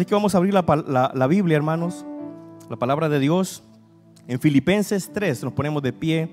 Así 0.00 0.06
que 0.06 0.14
vamos 0.14 0.34
a 0.34 0.38
abrir 0.38 0.54
la, 0.54 1.26
Biblia, 1.26 1.58
hermanos, 1.58 2.06
la 2.70 2.76
palabra 2.76 3.10
de 3.10 3.18
Dios. 3.18 3.62
En 4.26 4.40
Filipenses 4.40 5.10
3 5.12 5.44
nos 5.44 5.52
ponemos 5.52 5.82
de 5.82 5.92
pie. 5.92 6.32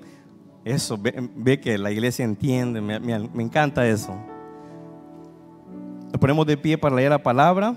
Eso, 0.64 0.98
ve, 0.98 1.60
que 1.60 1.76
la 1.76 1.90
iglesia 1.90 2.24
entiende, 2.24 2.80
me, 2.80 3.42
encanta 3.42 3.86
eso. 3.86 4.16
Nos 6.10 6.18
ponemos 6.18 6.46
de 6.46 6.56
pie 6.56 6.78
para 6.78 6.96
leer 6.96 7.10
la 7.10 7.22
palabra 7.22 7.74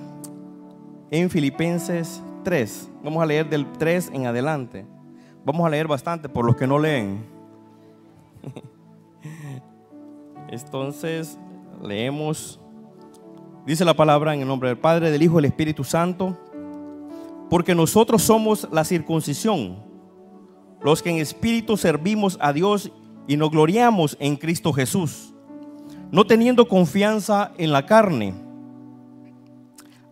en 1.09 1.29
Filipenses 1.29 2.23
3. 2.45 2.89
Vamos 3.03 3.21
a 3.21 3.25
leer 3.25 3.49
del 3.49 3.69
3 3.73 4.11
en 4.13 4.27
adelante. 4.27 4.85
Vamos 5.43 5.67
a 5.67 5.69
leer 5.69 5.89
bastante 5.89 6.29
por 6.29 6.45
los 6.45 6.55
que 6.55 6.67
no 6.67 6.79
leen. 6.79 7.25
Entonces, 10.47 11.37
leemos. 11.83 12.60
Dice 13.65 13.85
la 13.85 13.93
palabra 13.93 14.33
en 14.33 14.41
el 14.41 14.47
nombre 14.47 14.69
del 14.69 14.77
Padre, 14.77 15.11
del 15.11 15.21
Hijo 15.21 15.33
y 15.33 15.43
del 15.43 15.51
Espíritu 15.51 15.83
Santo. 15.83 16.37
Porque 17.49 17.75
nosotros 17.75 18.21
somos 18.21 18.67
la 18.71 18.83
circuncisión 18.83 19.91
los 20.83 21.01
que 21.01 21.09
en 21.09 21.17
espíritu 21.17 21.77
servimos 21.77 22.37
a 22.41 22.53
Dios 22.53 22.91
y 23.27 23.37
nos 23.37 23.51
gloriamos 23.51 24.17
en 24.19 24.35
Cristo 24.35 24.73
Jesús, 24.73 25.33
no 26.11 26.25
teniendo 26.25 26.67
confianza 26.67 27.51
en 27.57 27.71
la 27.71 27.85
carne, 27.85 28.33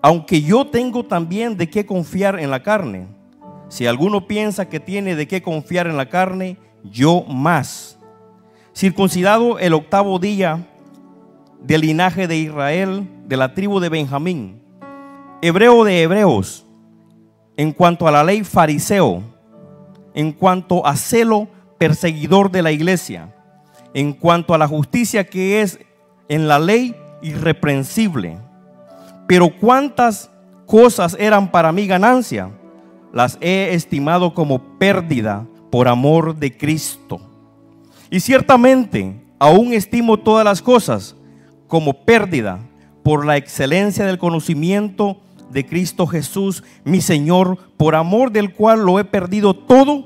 aunque 0.02 0.42
yo 0.42 0.68
tengo 0.68 1.06
también 1.06 1.58
de 1.58 1.70
qué 1.70 1.86
confiar 1.86 2.40
en 2.40 2.52
la 2.52 2.64
carne. 2.64 3.08
Si 3.68 3.86
alguno 3.86 4.28
piensa 4.28 4.70
que 4.70 4.80
tiene 4.80 5.16
de 5.16 5.28
qué 5.28 5.42
confiar 5.42 5.88
en 5.88 5.98
la 5.98 6.08
carne, 6.08 6.58
yo 6.84 7.24
más. 7.24 8.00
Circuncidado 8.74 9.60
el 9.60 9.74
octavo 9.74 10.18
día 10.18 10.66
del 11.62 11.82
linaje 11.82 12.28
de 12.28 12.38
Israel, 12.38 13.08
de 13.28 13.38
la 13.38 13.54
tribu 13.54 13.80
de 13.80 13.90
Benjamín, 13.90 14.62
hebreo 15.42 15.84
de 15.84 16.02
hebreos, 16.02 16.66
en 17.58 17.74
cuanto 17.74 18.08
a 18.08 18.12
la 18.12 18.24
ley 18.24 18.44
fariseo, 18.44 19.22
en 20.14 20.32
cuanto 20.32 20.86
a 20.86 20.96
celo 20.96 21.48
perseguidor 21.78 22.52
de 22.52 22.62
la 22.62 22.72
iglesia, 22.72 23.34
en 23.94 24.14
cuanto 24.14 24.54
a 24.54 24.58
la 24.58 24.68
justicia 24.68 25.26
que 25.26 25.62
es 25.62 25.80
en 26.28 26.48
la 26.48 26.60
ley 26.60 26.96
irreprensible. 27.22 28.38
Pero 29.28 29.50
cuántas 29.60 30.32
cosas 30.66 31.16
eran 31.20 31.52
para 31.52 31.72
mí 31.72 31.88
ganancia, 31.88 32.50
las 33.14 33.38
he 33.42 33.74
estimado 33.74 34.34
como 34.34 34.78
pérdida 34.78 35.46
por 35.72 35.88
amor 35.88 36.36
de 36.36 36.56
Cristo. 36.56 37.20
Y 38.10 38.20
ciertamente 38.20 39.22
aún 39.40 39.74
estimo 39.74 40.18
todas 40.18 40.46
las 40.46 40.62
cosas 40.62 41.16
como 41.70 42.04
pérdida 42.04 42.60
por 43.04 43.26
la 43.26 43.38
excelencia 43.38 44.06
del 44.06 44.18
conocimiento 44.18 45.22
de 45.50 45.66
Cristo 45.66 46.06
Jesús, 46.06 46.64
mi 46.84 47.00
Señor, 47.00 47.58
por 47.78 47.96
amor 47.96 48.32
del 48.32 48.54
cual 48.54 48.86
lo 48.86 49.00
he 49.00 49.06
perdido 49.06 49.54
todo 49.54 50.06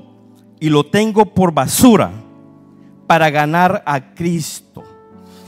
y 0.60 0.68
lo 0.68 0.86
tengo 0.86 1.34
por 1.34 1.52
basura 1.52 2.12
para 3.08 3.30
ganar 3.30 3.82
a 3.86 4.14
Cristo. 4.14 4.84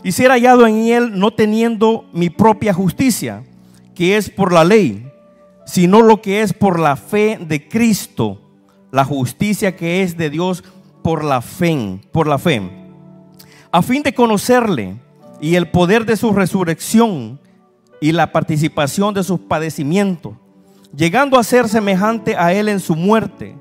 Y 0.03 0.13
ser 0.13 0.31
hallado 0.31 0.67
en 0.67 0.87
él 0.87 1.19
no 1.19 1.33
teniendo 1.33 2.07
mi 2.13 2.31
propia 2.31 2.73
justicia, 2.75 3.45
que 3.95 4.17
es 4.17 4.31
por 4.31 4.53
la 4.53 4.65
ley, 4.65 5.07
sino 5.67 6.03
lo 6.03 6.21
que 6.21 6.43
es 6.43 6.53
por 6.53 6.79
la 6.79 6.97
fe 6.97 7.39
de 7.41 7.69
Cristo, 7.69 8.41
la 8.91 9.05
justicia 9.05 9.77
que 9.77 10.03
es 10.03 10.17
de 10.17 10.31
Dios 10.31 10.65
por 11.03 11.25
la 11.25 11.41
fe, 11.41 12.01
por 12.13 12.27
la 12.27 12.39
fe, 12.39 12.63
a 13.71 13.83
fin 13.83 14.03
de 14.03 14.15
conocerle 14.15 15.06
y 15.41 15.55
el 15.55 15.71
poder 15.71 16.07
de 16.07 16.17
su 16.17 16.33
resurrección 16.33 17.41
y 18.01 18.13
la 18.13 18.33
participación 18.33 19.15
de 19.15 19.23
sus 19.23 19.41
padecimientos, 19.41 20.35
llegando 20.95 21.39
a 21.39 21.45
ser 21.45 21.69
semejante 21.69 22.37
a 22.37 22.53
él 22.53 22.69
en 22.69 22.81
su 22.81 22.97
muerte 22.97 23.57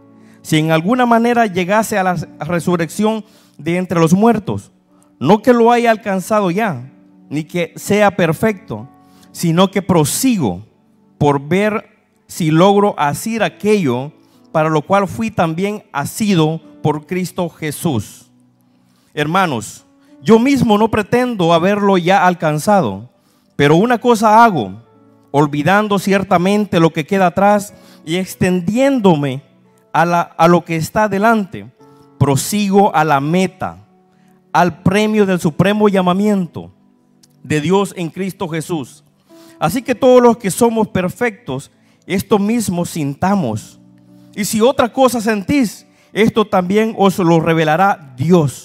si 0.46 0.60
en 0.60 0.70
alguna 0.70 1.08
manera 1.08 1.48
llegase 1.48 1.98
a 1.98 2.04
la 2.04 2.14
resurrección 2.42 3.26
de 3.58 3.78
entre 3.78 4.00
los 4.00 4.14
muertos, 4.14 4.72
no 5.20 5.42
que 5.42 5.54
lo 5.54 5.72
haya 5.72 5.90
alcanzado 5.90 6.52
ya, 6.52 6.94
ni 7.32 7.46
que 7.46 7.74
sea 7.78 8.16
perfecto, 8.16 8.88
sino 9.32 9.72
que 9.72 9.82
prosigo 9.82 10.64
por 11.18 11.42
ver 11.42 11.90
si 12.28 12.52
logro 12.52 12.94
asir 13.00 13.42
aquello 13.42 14.12
para 14.52 14.70
lo 14.70 14.84
cual 14.84 15.08
fui 15.08 15.32
también 15.32 15.84
asido 15.92 16.62
por 16.84 17.08
Cristo 17.08 17.50
Jesús. 17.50 18.30
Hermanos, 19.16 19.85
yo 20.22 20.40
mismo 20.40 20.78
no 20.78 20.90
pretendo 20.90 21.54
haberlo 21.54 21.98
ya 21.98 22.26
alcanzado, 22.26 23.10
pero 23.56 23.76
una 23.76 24.00
cosa 24.00 24.44
hago, 24.44 24.84
olvidando 25.32 26.00
ciertamente 26.00 26.80
lo 26.80 26.92
que 26.92 27.06
queda 27.06 27.28
atrás 27.28 27.74
y 28.06 28.16
extendiéndome 28.16 29.44
a, 29.94 30.48
lo 30.48 30.66
que 30.66 30.76
está 30.76 31.08
delante, 31.08 31.72
prosigo 32.18 32.94
a 32.96 33.04
la 33.04 33.20
meta, 33.20 33.86
al 34.52 34.82
premio 34.82 35.26
del 35.26 35.40
supremo 35.40 35.90
llamamiento 35.90 36.72
de 37.44 37.62
Dios 37.62 37.94
en 37.98 38.10
Cristo 38.10 38.48
Jesús. 38.48 39.04
Así 39.60 39.82
que 39.82 39.96
todos 39.96 40.22
los 40.22 40.38
que 40.38 40.52
somos 40.52 40.88
perfectos, 40.90 41.72
esto 42.08 42.40
mismo 42.40 42.86
sintamos. 42.86 43.80
Y 44.36 44.46
si 44.46 44.62
otra 44.62 44.92
cosa 44.92 45.22
sentís, 45.22 45.86
esto 46.12 46.46
también 46.46 46.94
os 46.98 47.20
lo 47.20 47.40
revelará 47.40 48.14
Dios. 48.18 48.65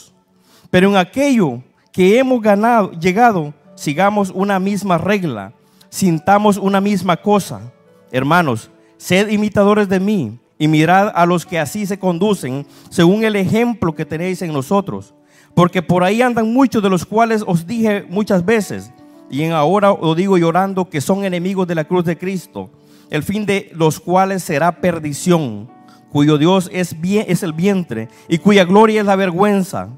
Pero 0.70 0.88
en 0.88 0.96
aquello 0.96 1.62
que 1.92 2.18
hemos 2.18 2.40
ganado, 2.40 2.92
llegado, 2.92 3.52
sigamos 3.74 4.30
una 4.34 4.58
misma 4.60 4.98
regla, 4.98 5.52
sintamos 5.88 6.56
una 6.56 6.80
misma 6.80 7.16
cosa. 7.16 7.72
Hermanos, 8.12 8.70
sed 8.96 9.28
imitadores 9.28 9.88
de 9.88 10.00
mí 10.00 10.38
y 10.58 10.68
mirad 10.68 11.10
a 11.14 11.26
los 11.26 11.46
que 11.46 11.58
así 11.58 11.86
se 11.86 11.98
conducen, 11.98 12.66
según 12.90 13.24
el 13.24 13.34
ejemplo 13.34 13.94
que 13.94 14.04
tenéis 14.04 14.42
en 14.42 14.52
nosotros. 14.52 15.14
Porque 15.54 15.82
por 15.82 16.04
ahí 16.04 16.22
andan 16.22 16.52
muchos 16.52 16.82
de 16.82 16.90
los 16.90 17.04
cuales 17.04 17.42
os 17.46 17.66
dije 17.66 18.04
muchas 18.08 18.44
veces, 18.44 18.92
y 19.30 19.42
en 19.42 19.52
ahora 19.52 19.92
os 19.92 20.16
digo 20.16 20.36
llorando, 20.38 20.88
que 20.88 21.00
son 21.00 21.24
enemigos 21.24 21.66
de 21.66 21.74
la 21.74 21.84
cruz 21.84 22.04
de 22.04 22.18
Cristo, 22.18 22.70
el 23.10 23.22
fin 23.22 23.46
de 23.46 23.70
los 23.74 23.98
cuales 23.98 24.42
será 24.42 24.80
perdición, 24.80 25.68
cuyo 26.12 26.38
Dios 26.38 26.68
es, 26.72 26.94
es 27.02 27.42
el 27.42 27.52
vientre, 27.52 28.08
y 28.28 28.38
cuya 28.38 28.64
gloria 28.64 29.00
es 29.00 29.06
la 29.06 29.16
vergüenza, 29.16 29.88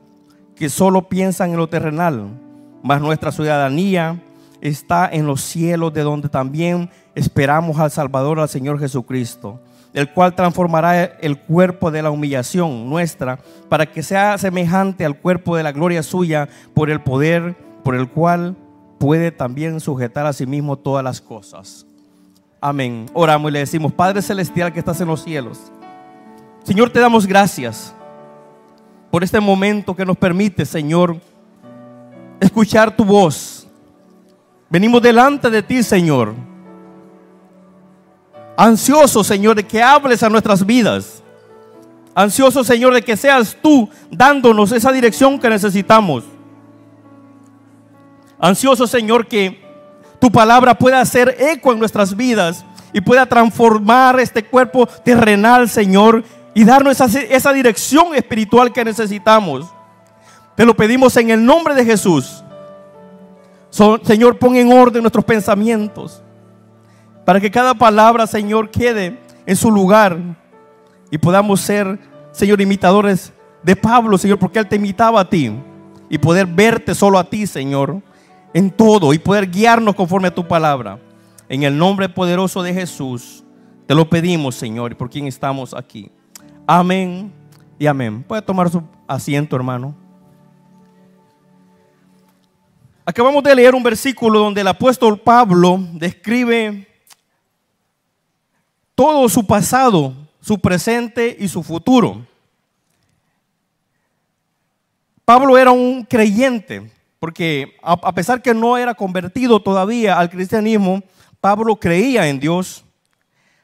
que 0.56 0.68
solo 0.68 1.08
piensan 1.08 1.50
en 1.50 1.56
lo 1.56 1.68
terrenal, 1.68 2.28
mas 2.82 3.00
nuestra 3.00 3.32
ciudadanía 3.32 4.20
está 4.60 5.08
en 5.10 5.26
los 5.26 5.40
cielos, 5.40 5.92
de 5.92 6.02
donde 6.02 6.28
también 6.28 6.90
esperamos 7.14 7.78
al 7.78 7.90
Salvador, 7.90 8.40
al 8.40 8.48
Señor 8.48 8.78
Jesucristo 8.78 9.60
el 9.92 10.10
cual 10.12 10.34
transformará 10.34 11.04
el 11.04 11.38
cuerpo 11.38 11.90
de 11.90 12.02
la 12.02 12.10
humillación 12.10 12.88
nuestra 12.88 13.38
para 13.68 13.86
que 13.86 14.02
sea 14.02 14.38
semejante 14.38 15.04
al 15.04 15.18
cuerpo 15.18 15.56
de 15.56 15.62
la 15.62 15.72
gloria 15.72 16.02
suya 16.02 16.48
por 16.74 16.90
el 16.90 17.00
poder 17.00 17.56
por 17.84 17.94
el 17.94 18.08
cual 18.08 18.56
puede 18.98 19.32
también 19.32 19.80
sujetar 19.80 20.26
a 20.26 20.32
sí 20.32 20.46
mismo 20.46 20.78
todas 20.78 21.02
las 21.02 21.20
cosas. 21.20 21.84
Amén. 22.60 23.06
Oramos 23.12 23.50
y 23.50 23.54
le 23.54 23.58
decimos, 23.58 23.92
Padre 23.92 24.22
Celestial 24.22 24.72
que 24.72 24.78
estás 24.78 25.00
en 25.00 25.08
los 25.08 25.24
cielos, 25.24 25.58
Señor, 26.62 26.90
te 26.90 27.00
damos 27.00 27.26
gracias 27.26 27.94
por 29.12 29.22
este 29.22 29.38
momento 29.38 29.94
que 29.94 30.04
nos 30.04 30.16
permite, 30.16 30.66
Señor, 30.66 31.20
escuchar 32.40 32.96
tu 32.96 33.04
voz. 33.04 33.68
Venimos 34.68 35.00
delante 35.00 35.48
de 35.48 35.62
ti, 35.62 35.84
Señor 35.84 36.34
Ansioso, 38.56 39.24
Señor, 39.24 39.56
de 39.56 39.66
que 39.66 39.82
hables 39.82 40.22
a 40.22 40.28
nuestras 40.28 40.64
vidas. 40.64 41.22
Ansioso, 42.14 42.62
Señor, 42.62 42.94
de 42.94 43.02
que 43.02 43.16
seas 43.16 43.56
tú 43.60 43.88
dándonos 44.10 44.72
esa 44.72 44.92
dirección 44.92 45.38
que 45.38 45.48
necesitamos. 45.48 46.24
Ansioso, 48.38 48.86
Señor, 48.86 49.26
que 49.26 49.62
tu 50.20 50.30
palabra 50.30 50.78
pueda 50.78 51.00
hacer 51.00 51.36
eco 51.38 51.72
en 51.72 51.78
nuestras 51.78 52.14
vidas 52.14 52.64
y 52.92 53.00
pueda 53.00 53.24
transformar 53.26 54.20
este 54.20 54.44
cuerpo 54.44 54.86
terrenal, 54.86 55.68
Señor, 55.68 56.22
y 56.54 56.64
darnos 56.64 57.00
esa, 57.00 57.20
esa 57.20 57.52
dirección 57.52 58.14
espiritual 58.14 58.72
que 58.72 58.84
necesitamos. 58.84 59.66
Te 60.54 60.66
lo 60.66 60.74
pedimos 60.74 61.16
en 61.16 61.30
el 61.30 61.44
nombre 61.44 61.74
de 61.74 61.84
Jesús. 61.84 62.42
Señor, 63.70 64.38
pon 64.38 64.56
en 64.56 64.70
orden 64.70 65.02
nuestros 65.02 65.24
pensamientos. 65.24 66.22
Para 67.24 67.40
que 67.40 67.50
cada 67.50 67.74
palabra, 67.74 68.26
Señor, 68.26 68.70
quede 68.70 69.18
en 69.46 69.56
su 69.56 69.70
lugar 69.70 70.18
y 71.10 71.18
podamos 71.18 71.60
ser, 71.60 71.98
Señor, 72.32 72.60
imitadores 72.60 73.32
de 73.62 73.76
Pablo, 73.76 74.18
Señor, 74.18 74.38
porque 74.38 74.58
él 74.58 74.68
te 74.68 74.76
imitaba 74.76 75.20
a 75.20 75.28
ti 75.28 75.52
y 76.10 76.18
poder 76.18 76.46
verte 76.46 76.94
solo 76.94 77.18
a 77.18 77.24
ti, 77.24 77.46
Señor, 77.46 78.02
en 78.52 78.70
todo 78.70 79.14
y 79.14 79.18
poder 79.18 79.50
guiarnos 79.50 79.94
conforme 79.94 80.28
a 80.28 80.34
tu 80.34 80.46
palabra. 80.46 80.98
En 81.48 81.62
el 81.62 81.76
nombre 81.76 82.08
poderoso 82.08 82.62
de 82.62 82.74
Jesús, 82.74 83.44
te 83.86 83.94
lo 83.94 84.08
pedimos, 84.08 84.54
Señor, 84.54 84.92
y 84.92 84.94
por 84.94 85.08
quien 85.08 85.26
estamos 85.26 85.74
aquí. 85.74 86.10
Amén 86.66 87.32
y 87.78 87.86
amén. 87.86 88.22
Puede 88.22 88.42
tomar 88.42 88.70
su 88.70 88.82
asiento, 89.06 89.56
hermano. 89.56 89.94
Acabamos 93.04 93.42
de 93.42 93.54
leer 93.54 93.74
un 93.74 93.82
versículo 93.82 94.38
donde 94.38 94.60
el 94.60 94.68
apóstol 94.68 95.18
Pablo 95.18 95.78
describe 95.94 96.86
todo 98.94 99.28
su 99.28 99.44
pasado, 99.44 100.14
su 100.40 100.60
presente 100.60 101.36
y 101.38 101.48
su 101.48 101.64
futuro. 101.64 102.24
Pablo 105.24 105.58
era 105.58 105.72
un 105.72 106.04
creyente, 106.04 106.92
porque 107.18 107.76
a 107.82 108.12
pesar 108.12 108.40
que 108.40 108.54
no 108.54 108.76
era 108.76 108.94
convertido 108.94 109.60
todavía 109.60 110.18
al 110.18 110.30
cristianismo, 110.30 111.02
Pablo 111.40 111.74
creía 111.74 112.28
en 112.28 112.38
Dios, 112.38 112.84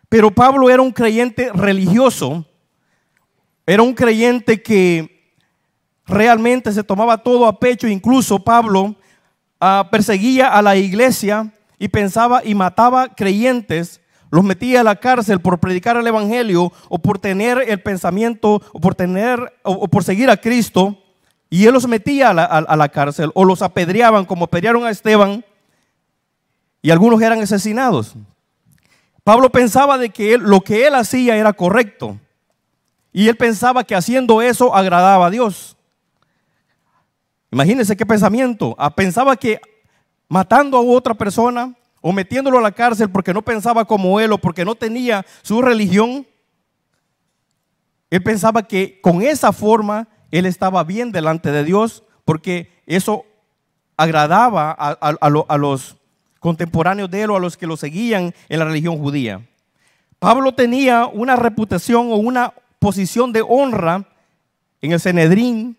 pero 0.09 0.33
Pablo 0.33 0.69
era 0.69 0.83
un 0.83 0.91
creyente 0.91 1.53
religioso, 1.53 2.45
era 3.69 3.83
un 3.83 3.93
creyente 3.93 4.63
que 4.63 5.35
realmente 6.07 6.73
se 6.73 6.83
tomaba 6.83 7.19
todo 7.19 7.47
a 7.47 7.61
pecho, 7.61 7.87
incluso 7.87 8.43
Pablo 8.43 8.97
ah, 9.61 9.87
perseguía 9.93 10.49
a 10.49 10.63
la 10.63 10.75
iglesia 10.75 11.53
y 11.79 11.89
pensaba 11.89 12.41
y 12.43 12.55
mataba 12.55 13.09
creyentes, 13.15 14.01
los 14.31 14.43
metía 14.43 14.81
a 14.81 14.85
la 14.85 14.97
cárcel 14.97 15.43
por 15.43 15.59
predicar 15.61 15.99
el 15.99 16.07
evangelio 16.07 16.73
o 16.89 16.99
por 16.99 17.19
tener 17.19 17.63
el 17.69 17.83
pensamiento 17.83 18.63
o 18.73 18.81
por 18.81 18.95
tener 18.95 19.53
o, 19.63 19.87
por 19.87 20.03
seguir 20.03 20.31
a 20.31 20.39
Cristo. 20.39 20.97
Y 21.51 21.67
él 21.67 21.75
los 21.75 21.87
metía 21.87 22.31
a 22.31 22.77
la, 22.77 22.89
cárcel 22.89 23.33
o 23.35 23.45
los 23.45 23.61
apedreaban 23.61 24.25
como 24.25 24.47
apedrearon 24.47 24.87
a 24.87 24.91
Esteban 24.91 25.45
y 26.81 26.91
algunos 26.91 27.21
eran 27.21 27.43
asesinados. 27.43 28.15
Pablo 29.25 29.51
pensaba 29.51 29.99
de 29.99 30.09
que 30.09 30.39
lo 30.39 30.63
que 30.63 30.87
él 30.87 30.95
hacía 30.95 31.37
era 31.37 31.53
correcto 31.53 32.19
y 33.19 33.29
él 33.29 33.37
pensaba 33.37 33.83
que 33.83 33.97
haciendo 33.97 34.41
eso 34.41 34.73
agradaba 34.73 35.27
a 35.27 35.31
Dios. 35.31 35.77
Imagínense 37.51 37.97
qué 37.97 38.07
pensamiento. 38.07 38.77
Ah, 38.79 38.95
pensaba 38.95 39.35
que 39.35 39.61
matando 40.29 40.77
a 40.77 40.83
otra 40.83 41.15
persona 41.15 41.75
o 42.01 42.13
metiéndolo 42.13 42.59
a 42.59 42.63
la 42.63 42.71
cárcel 42.71 43.11
porque 43.11 43.35
no 43.35 43.43
pensaba 43.43 43.85
como 43.87 44.21
él 44.21 44.31
o 44.31 44.39
porque 44.39 44.65
no 44.65 44.77
tenía 44.77 45.27
su 45.43 45.61
religión, 45.61 46.29
él 48.09 48.23
pensaba 48.23 48.63
que 48.63 49.01
con 49.01 49.21
esa 49.21 49.51
forma 49.51 50.07
él 50.31 50.47
estaba 50.47 50.85
bien 50.85 51.11
delante 51.11 51.51
de 51.51 51.65
Dios 51.65 52.05
porque 52.25 52.71
eso 52.87 53.25
agradaba 53.97 54.71
a, 54.71 55.59
los 55.59 55.97
contemporáneos 56.39 57.11
de 57.11 57.23
él 57.23 57.31
o 57.33 57.37
a 57.37 57.41
los 57.41 57.57
que 57.57 57.67
lo 57.67 57.77
seguían 57.77 58.33
en 58.49 58.59
la 58.61 58.65
religión 58.65 58.97
judía. 58.97 59.45
Pablo 60.21 60.55
tenía 60.55 61.07
una 61.07 61.35
reputación 61.35 62.13
o 62.13 62.15
una 62.15 62.55
posición 62.79 63.33
de 63.33 63.43
honra 63.43 64.07
en 64.81 64.93
el 64.93 65.01
Senedrín, 65.01 65.77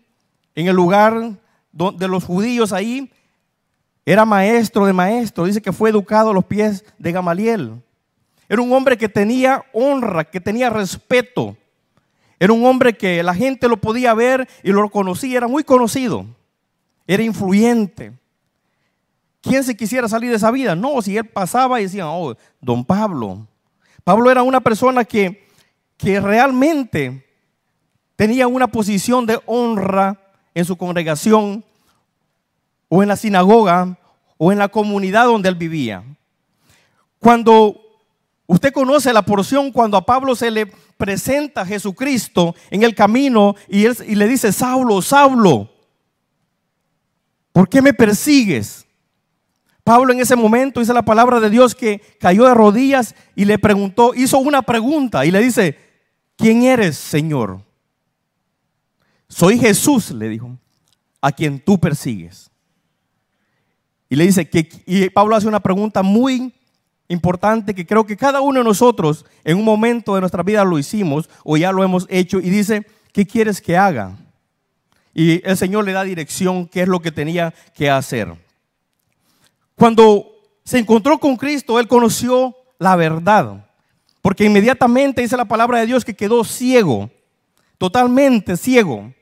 en 0.54 0.68
el 0.68 0.76
lugar 0.76 1.38
de 1.72 2.08
los 2.08 2.24
judíos 2.24 2.72
ahí, 2.72 3.10
era 4.04 4.24
maestro 4.24 4.86
de 4.86 4.92
maestro, 4.92 5.44
dice 5.44 5.62
que 5.62 5.72
fue 5.72 5.90
educado 5.90 6.30
a 6.30 6.34
los 6.34 6.44
pies 6.44 6.84
de 6.98 7.12
Gamaliel. 7.12 7.82
Era 8.48 8.62
un 8.62 8.72
hombre 8.72 8.98
que 8.98 9.08
tenía 9.08 9.64
honra, 9.72 10.24
que 10.24 10.40
tenía 10.40 10.70
respeto. 10.70 11.56
Era 12.38 12.52
un 12.52 12.64
hombre 12.64 12.96
que 12.96 13.22
la 13.22 13.34
gente 13.34 13.68
lo 13.68 13.76
podía 13.76 14.12
ver 14.14 14.48
y 14.64 14.72
lo 14.72 14.88
conocía, 14.90 15.36
era 15.36 15.46
muy 15.46 15.62
conocido. 15.62 16.26
Era 17.06 17.22
influyente. 17.22 18.12
¿Quién 19.40 19.62
se 19.62 19.76
quisiera 19.76 20.08
salir 20.08 20.30
de 20.30 20.36
esa 20.36 20.50
vida? 20.50 20.74
No, 20.74 21.00
si 21.02 21.16
él 21.16 21.26
pasaba 21.26 21.80
y 21.80 21.84
decía, 21.84 22.08
oh, 22.08 22.34
don 22.60 22.84
Pablo. 22.84 23.46
Pablo 24.04 24.30
era 24.30 24.42
una 24.42 24.60
persona 24.60 25.04
que, 25.04 25.46
que 26.00 26.18
realmente 26.18 27.26
tenía 28.16 28.48
una 28.48 28.68
posición 28.68 29.26
de 29.26 29.38
honra 29.46 30.18
en 30.54 30.64
su 30.64 30.76
congregación 30.76 31.64
o 32.88 33.02
en 33.02 33.08
la 33.08 33.16
sinagoga 33.16 33.98
o 34.38 34.50
en 34.50 34.58
la 34.58 34.68
comunidad 34.68 35.26
donde 35.26 35.50
él 35.50 35.54
vivía. 35.54 36.02
Cuando 37.18 37.78
usted 38.46 38.72
conoce 38.72 39.12
la 39.12 39.22
porción, 39.22 39.70
cuando 39.70 39.96
a 39.98 40.06
Pablo 40.06 40.34
se 40.34 40.50
le 40.50 40.66
presenta 40.96 41.62
a 41.62 41.66
Jesucristo 41.66 42.54
en 42.70 42.82
el 42.82 42.94
camino 42.94 43.54
y, 43.68 43.84
él, 43.84 43.96
y 44.08 44.14
le 44.14 44.26
dice, 44.26 44.52
Saulo, 44.52 45.02
Saulo, 45.02 45.70
¿por 47.52 47.68
qué 47.68 47.82
me 47.82 47.92
persigues? 47.92 48.86
Pablo 49.84 50.12
en 50.12 50.20
ese 50.20 50.36
momento 50.36 50.80
dice 50.80 50.94
la 50.94 51.04
palabra 51.04 51.40
de 51.40 51.50
Dios 51.50 51.74
que 51.74 52.00
cayó 52.18 52.46
de 52.46 52.54
rodillas 52.54 53.14
y 53.34 53.44
le 53.44 53.58
preguntó, 53.58 54.14
hizo 54.14 54.38
una 54.38 54.62
pregunta 54.62 55.26
y 55.26 55.30
le 55.30 55.40
dice, 55.40 55.89
¿quién 56.40 56.62
eres, 56.62 56.96
Señor? 56.96 57.60
Soy 59.28 59.58
Jesús, 59.58 60.10
le 60.10 60.28
dijo, 60.28 60.56
a 61.20 61.30
quien 61.30 61.60
tú 61.60 61.78
persigues. 61.78 62.50
Y 64.08 64.16
le 64.16 64.24
dice 64.24 64.48
que, 64.48 64.68
y 64.86 65.08
Pablo 65.10 65.36
hace 65.36 65.46
una 65.46 65.60
pregunta 65.60 66.02
muy 66.02 66.52
importante 67.08 67.74
que 67.74 67.86
creo 67.86 68.06
que 68.06 68.16
cada 68.16 68.40
uno 68.40 68.60
de 68.60 68.64
nosotros 68.64 69.24
en 69.44 69.58
un 69.58 69.64
momento 69.64 70.14
de 70.14 70.20
nuestra 70.20 70.42
vida 70.42 70.64
lo 70.64 70.78
hicimos 70.78 71.28
o 71.44 71.56
ya 71.56 71.72
lo 71.72 71.84
hemos 71.84 72.06
hecho 72.08 72.40
y 72.40 72.50
dice, 72.50 72.86
¿qué 73.12 73.26
quieres 73.26 73.60
que 73.60 73.76
haga? 73.76 74.16
Y 75.12 75.46
el 75.46 75.56
Señor 75.56 75.84
le 75.84 75.92
da 75.92 76.04
dirección, 76.04 76.66
qué 76.66 76.82
es 76.82 76.88
lo 76.88 77.00
que 77.00 77.12
tenía 77.12 77.52
que 77.74 77.90
hacer. 77.90 78.32
Cuando 79.76 80.26
se 80.64 80.78
encontró 80.78 81.18
con 81.18 81.36
Cristo, 81.36 81.78
él 81.78 81.88
conoció 81.88 82.56
la 82.78 82.96
verdad, 82.96 83.69
porque 84.22 84.44
inmediatamente 84.44 85.22
dice 85.22 85.36
la 85.36 85.44
palabra 85.44 85.78
de 85.78 85.86
Dios 85.86 86.04
que 86.04 86.14
quedó 86.14 86.44
ciego, 86.44 87.10
totalmente 87.78 88.56
ciego. 88.56 89.12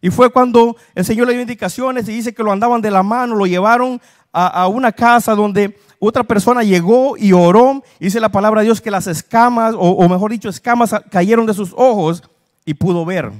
Y 0.00 0.10
fue 0.10 0.30
cuando 0.30 0.76
el 0.94 1.04
Señor 1.04 1.26
le 1.26 1.32
dio 1.32 1.42
indicaciones 1.42 2.08
y 2.08 2.12
dice 2.12 2.34
que 2.34 2.42
lo 2.42 2.52
andaban 2.52 2.80
de 2.80 2.90
la 2.90 3.02
mano, 3.02 3.34
lo 3.34 3.46
llevaron 3.46 4.00
a, 4.32 4.68
una 4.68 4.92
casa 4.92 5.34
donde 5.34 5.78
otra 5.98 6.22
persona 6.22 6.62
llegó 6.62 7.16
y 7.16 7.32
oró. 7.32 7.82
Dice 7.98 8.20
la 8.20 8.28
palabra 8.28 8.60
de 8.60 8.66
Dios 8.66 8.80
que 8.80 8.90
las 8.90 9.06
escamas, 9.06 9.74
o, 9.76 10.08
mejor 10.08 10.30
dicho, 10.30 10.48
escamas 10.48 10.94
cayeron 11.10 11.46
de 11.46 11.54
sus 11.54 11.72
ojos 11.74 12.22
y 12.64 12.74
pudo 12.74 13.04
ver. 13.04 13.32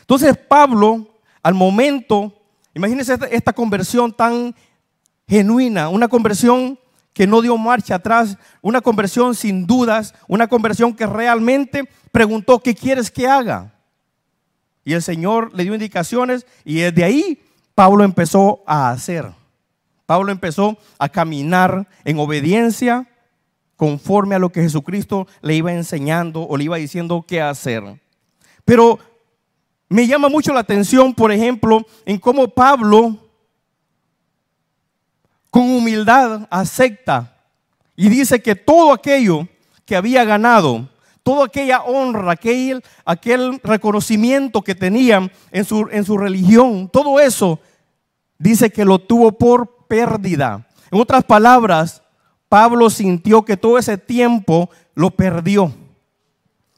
Entonces 0.00 0.36
Pablo, 0.36 1.06
al 1.42 1.54
momento, 1.54 2.32
imagínense 2.74 3.16
esta, 3.30 3.52
conversión 3.52 4.12
tan 4.12 4.54
genuina, 5.28 5.88
una 5.88 6.08
conversión 6.08 6.78
que 7.14 7.26
no 7.26 7.40
dio 7.40 7.56
marcha 7.56 7.94
atrás, 7.94 8.36
una 8.60 8.82
conversión 8.82 9.34
sin 9.34 9.66
dudas, 9.66 10.14
una 10.26 10.48
conversión 10.48 10.92
que 10.92 11.06
realmente 11.06 11.88
preguntó, 12.12 12.58
¿qué 12.58 12.74
quieres 12.74 13.10
que 13.10 13.26
haga? 13.26 13.72
Y 14.84 14.92
el 14.92 15.02
Señor 15.02 15.54
le 15.54 15.62
dio 15.62 15.72
indicaciones 15.72 16.44
y 16.64 16.80
desde 16.80 17.04
ahí 17.04 17.40
Pablo 17.74 18.04
empezó 18.04 18.62
a 18.66 18.90
hacer. 18.90 19.32
Pablo 20.04 20.30
empezó 20.32 20.76
a 20.98 21.08
caminar 21.08 21.88
en 22.04 22.18
obediencia 22.18 23.08
conforme 23.76 24.34
a 24.34 24.38
lo 24.38 24.50
que 24.50 24.62
Jesucristo 24.62 25.26
le 25.40 25.54
iba 25.54 25.72
enseñando 25.72 26.42
o 26.42 26.56
le 26.56 26.64
iba 26.64 26.76
diciendo 26.76 27.24
qué 27.26 27.40
hacer. 27.40 28.00
Pero 28.64 28.98
me 29.88 30.06
llama 30.06 30.28
mucho 30.28 30.52
la 30.52 30.60
atención, 30.60 31.14
por 31.14 31.32
ejemplo, 31.32 31.86
en 32.04 32.18
cómo 32.18 32.48
Pablo 32.48 33.23
con 35.54 35.70
humildad 35.70 36.48
acepta 36.50 37.32
y 37.94 38.08
dice 38.08 38.42
que 38.42 38.56
todo 38.56 38.92
aquello 38.92 39.46
que 39.84 39.94
había 39.94 40.24
ganado 40.24 40.88
toda 41.22 41.46
aquella 41.46 41.84
honra, 41.84 42.32
aquel, 42.32 42.82
aquel 43.04 43.60
reconocimiento 43.62 44.62
que 44.62 44.74
tenían 44.74 45.30
en 45.52 45.64
su, 45.64 45.88
en 45.92 46.04
su 46.04 46.18
religión, 46.18 46.90
todo 46.92 47.20
eso 47.20 47.60
dice 48.36 48.68
que 48.70 48.84
lo 48.84 48.98
tuvo 48.98 49.30
por 49.30 49.86
pérdida. 49.86 50.66
En 50.90 51.00
otras 51.00 51.22
palabras, 51.22 52.02
Pablo 52.48 52.90
sintió 52.90 53.44
que 53.44 53.56
todo 53.56 53.78
ese 53.78 53.96
tiempo 53.96 54.68
lo 54.96 55.12
perdió. 55.12 55.72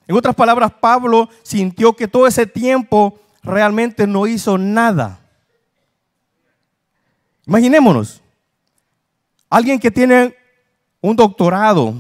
En 0.06 0.16
otras 0.16 0.35
palabras, 0.35 0.71
Pablo 0.78 1.30
sintió 1.42 1.95
que 1.95 2.09
todo 2.09 2.26
ese 2.26 2.47
tiempo 2.47 3.18
realmente 3.42 4.06
no 4.06 4.26
hizo 4.26 4.59
nada. 4.59 5.18
Imaginémonos, 7.47 8.21
alguien 9.49 9.79
que 9.79 9.91
tiene 9.91 10.35
un 11.00 11.17
doctorado, 11.17 11.95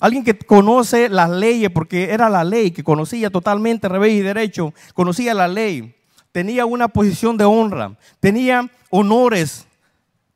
Alguien 0.00 0.22
que 0.22 0.38
conoce 0.38 1.08
las 1.08 1.28
leyes, 1.28 1.70
porque 1.70 2.12
era 2.12 2.28
la 2.28 2.44
ley, 2.44 2.70
que 2.70 2.84
conocía 2.84 3.30
totalmente 3.30 3.88
revés 3.88 4.12
y 4.12 4.20
derecho, 4.20 4.72
conocía 4.94 5.34
la 5.34 5.48
ley, 5.48 5.96
tenía 6.30 6.66
una 6.66 6.86
posición 6.86 7.36
de 7.36 7.44
honra, 7.44 7.96
tenía 8.20 8.70
honores, 8.90 9.66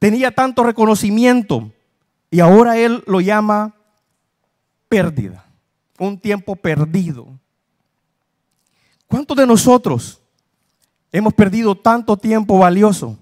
tenía 0.01 0.33
tanto 0.33 0.65
reconocimiento. 0.65 1.71
Y 2.29 2.41
ahora 2.41 2.77
él 2.77 3.05
lo 3.07 3.21
llama 3.21 3.75
pérdida, 4.89 5.47
un 5.99 6.19
tiempo 6.19 6.57
perdido. 6.57 7.29
¿Cuántos 9.07 9.37
de 9.37 9.47
nosotros 9.47 10.21
hemos 11.13 11.35
perdido 11.35 11.77
tanto 11.77 12.17
tiempo 12.17 12.59
valioso? 12.59 13.17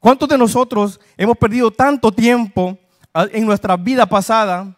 ¿Cuántos 0.00 0.28
de 0.28 0.36
nosotros 0.36 0.98
hemos 1.16 1.36
perdido 1.36 1.70
tanto 1.70 2.10
tiempo 2.10 2.76
ah, 3.14 3.26
en 3.30 3.46
nuestra 3.46 3.76
vida 3.76 4.06
pasada 4.06 4.76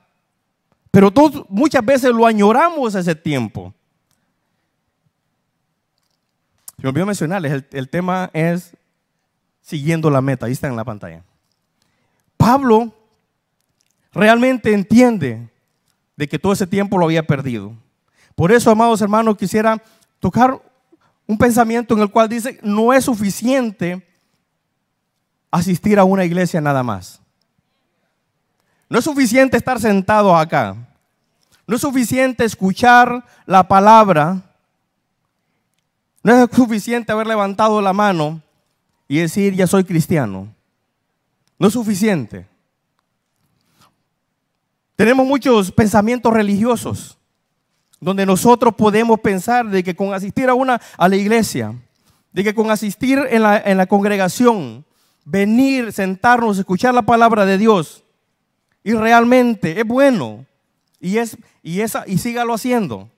pero 0.92 1.10
muchas 1.48 1.82
veces 1.82 2.10
lo 2.10 2.26
añoramos 2.26 2.94
ese 2.94 3.14
tiempo. 3.14 3.72
Se 6.76 6.82
me 6.82 6.90
olvidó 6.90 7.06
mencionarles, 7.06 7.50
el, 7.50 7.66
el 7.72 7.88
tema 7.88 8.30
es 8.34 8.76
siguiendo 9.62 10.10
la 10.10 10.20
meta, 10.20 10.44
ahí 10.44 10.52
está 10.52 10.68
en 10.68 10.76
la 10.76 10.84
pantalla. 10.84 11.24
Pablo 12.36 12.92
realmente 14.12 14.74
entiende 14.74 15.48
de 16.14 16.28
que 16.28 16.38
todo 16.38 16.52
ese 16.52 16.66
tiempo 16.66 16.98
lo 16.98 17.06
había 17.06 17.26
perdido. 17.26 17.72
Por 18.34 18.52
eso, 18.52 18.70
amados 18.70 19.00
hermanos, 19.00 19.38
quisiera 19.38 19.82
tocar 20.20 20.60
un 21.26 21.38
pensamiento 21.38 21.94
en 21.94 22.00
el 22.00 22.10
cual 22.10 22.28
dice, 22.28 22.60
no 22.62 22.92
es 22.92 23.06
suficiente 23.06 24.06
asistir 25.52 26.00
a 26.00 26.04
una 26.04 26.24
iglesia 26.24 26.60
nada 26.60 26.82
más. 26.82 27.20
No 28.88 28.98
es 28.98 29.04
suficiente 29.04 29.56
estar 29.56 29.78
sentado 29.78 30.36
acá. 30.36 30.74
No 31.66 31.76
es 31.76 31.82
suficiente 31.82 32.44
escuchar 32.44 33.24
la 33.46 33.68
palabra. 33.68 34.42
No 36.22 36.34
es 36.34 36.50
suficiente 36.52 37.12
haber 37.12 37.26
levantado 37.26 37.80
la 37.80 37.92
mano 37.92 38.42
y 39.06 39.18
decir, 39.18 39.54
ya 39.54 39.66
soy 39.66 39.84
cristiano. 39.84 40.52
No 41.58 41.68
es 41.68 41.74
suficiente. 41.74 42.46
Tenemos 44.96 45.26
muchos 45.26 45.70
pensamientos 45.70 46.32
religiosos 46.32 47.18
donde 48.00 48.26
nosotros 48.26 48.74
podemos 48.74 49.20
pensar 49.20 49.68
de 49.68 49.84
que 49.84 49.94
con 49.94 50.12
asistir 50.12 50.48
a 50.48 50.54
una 50.54 50.80
a 50.96 51.08
la 51.08 51.16
iglesia, 51.16 51.74
de 52.32 52.42
que 52.44 52.54
con 52.54 52.70
asistir 52.70 53.18
en 53.30 53.42
la, 53.42 53.58
en 53.58 53.76
la 53.76 53.86
congregación, 53.86 54.84
venir, 55.24 55.92
sentarnos, 55.92 56.58
escuchar 56.58 56.94
la 56.94 57.02
palabra 57.02 57.46
de 57.46 57.58
Dios, 57.58 58.04
y 58.84 58.92
realmente 58.92 59.80
es 59.80 59.86
bueno, 59.86 60.44
y 61.00 61.18
es 61.18 61.36
y 61.62 61.80
esa 61.80 62.04
y 62.06 62.18
sígalo 62.18 62.54
haciendo. 62.54 63.10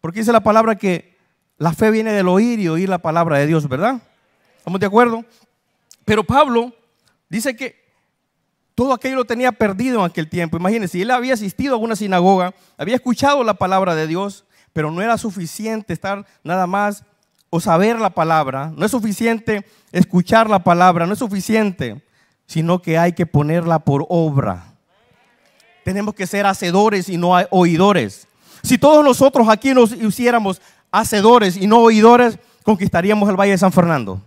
Porque 0.00 0.20
dice 0.20 0.32
la 0.32 0.42
palabra 0.42 0.76
que 0.76 1.16
la 1.58 1.72
fe 1.72 1.90
viene 1.90 2.12
del 2.12 2.28
oír 2.28 2.60
y 2.60 2.68
oír 2.68 2.88
la 2.88 2.98
palabra 2.98 3.38
de 3.38 3.46
Dios, 3.46 3.68
¿verdad? 3.68 4.00
¿Estamos 4.58 4.78
de 4.78 4.86
acuerdo? 4.86 5.24
Pero 6.04 6.22
Pablo 6.22 6.72
dice 7.28 7.56
que 7.56 7.86
todo 8.74 8.92
aquello 8.92 9.16
lo 9.16 9.24
tenía 9.24 9.52
perdido 9.52 10.00
en 10.00 10.10
aquel 10.10 10.28
tiempo. 10.28 10.56
Imagínense, 10.56 11.00
él 11.00 11.10
había 11.10 11.34
asistido 11.34 11.74
a 11.74 11.78
una 11.78 11.96
sinagoga, 11.96 12.54
había 12.76 12.94
escuchado 12.94 13.42
la 13.42 13.54
palabra 13.54 13.94
de 13.94 14.06
Dios, 14.06 14.44
pero 14.72 14.90
no 14.90 15.00
era 15.00 15.16
suficiente 15.16 15.92
estar 15.92 16.26
nada 16.44 16.66
más 16.66 17.02
saber 17.60 17.98
la 17.98 18.10
palabra, 18.10 18.72
no 18.76 18.84
es 18.84 18.90
suficiente 18.90 19.64
escuchar 19.92 20.48
la 20.50 20.64
palabra, 20.64 21.06
no 21.06 21.12
es 21.12 21.18
suficiente, 21.18 22.02
sino 22.46 22.80
que 22.80 22.98
hay 22.98 23.12
que 23.12 23.26
ponerla 23.26 23.78
por 23.80 24.06
obra. 24.08 24.74
Tenemos 25.84 26.14
que 26.14 26.26
ser 26.26 26.46
hacedores 26.46 27.08
y 27.08 27.16
no 27.16 27.32
oidores. 27.50 28.26
Si 28.62 28.78
todos 28.78 29.04
nosotros 29.04 29.48
aquí 29.48 29.72
nos 29.74 29.92
hiciéramos 29.92 30.60
hacedores 30.90 31.56
y 31.56 31.66
no 31.66 31.78
oidores, 31.78 32.38
conquistaríamos 32.64 33.28
el 33.28 33.36
Valle 33.36 33.52
de 33.52 33.58
San 33.58 33.72
Fernando. 33.72 34.20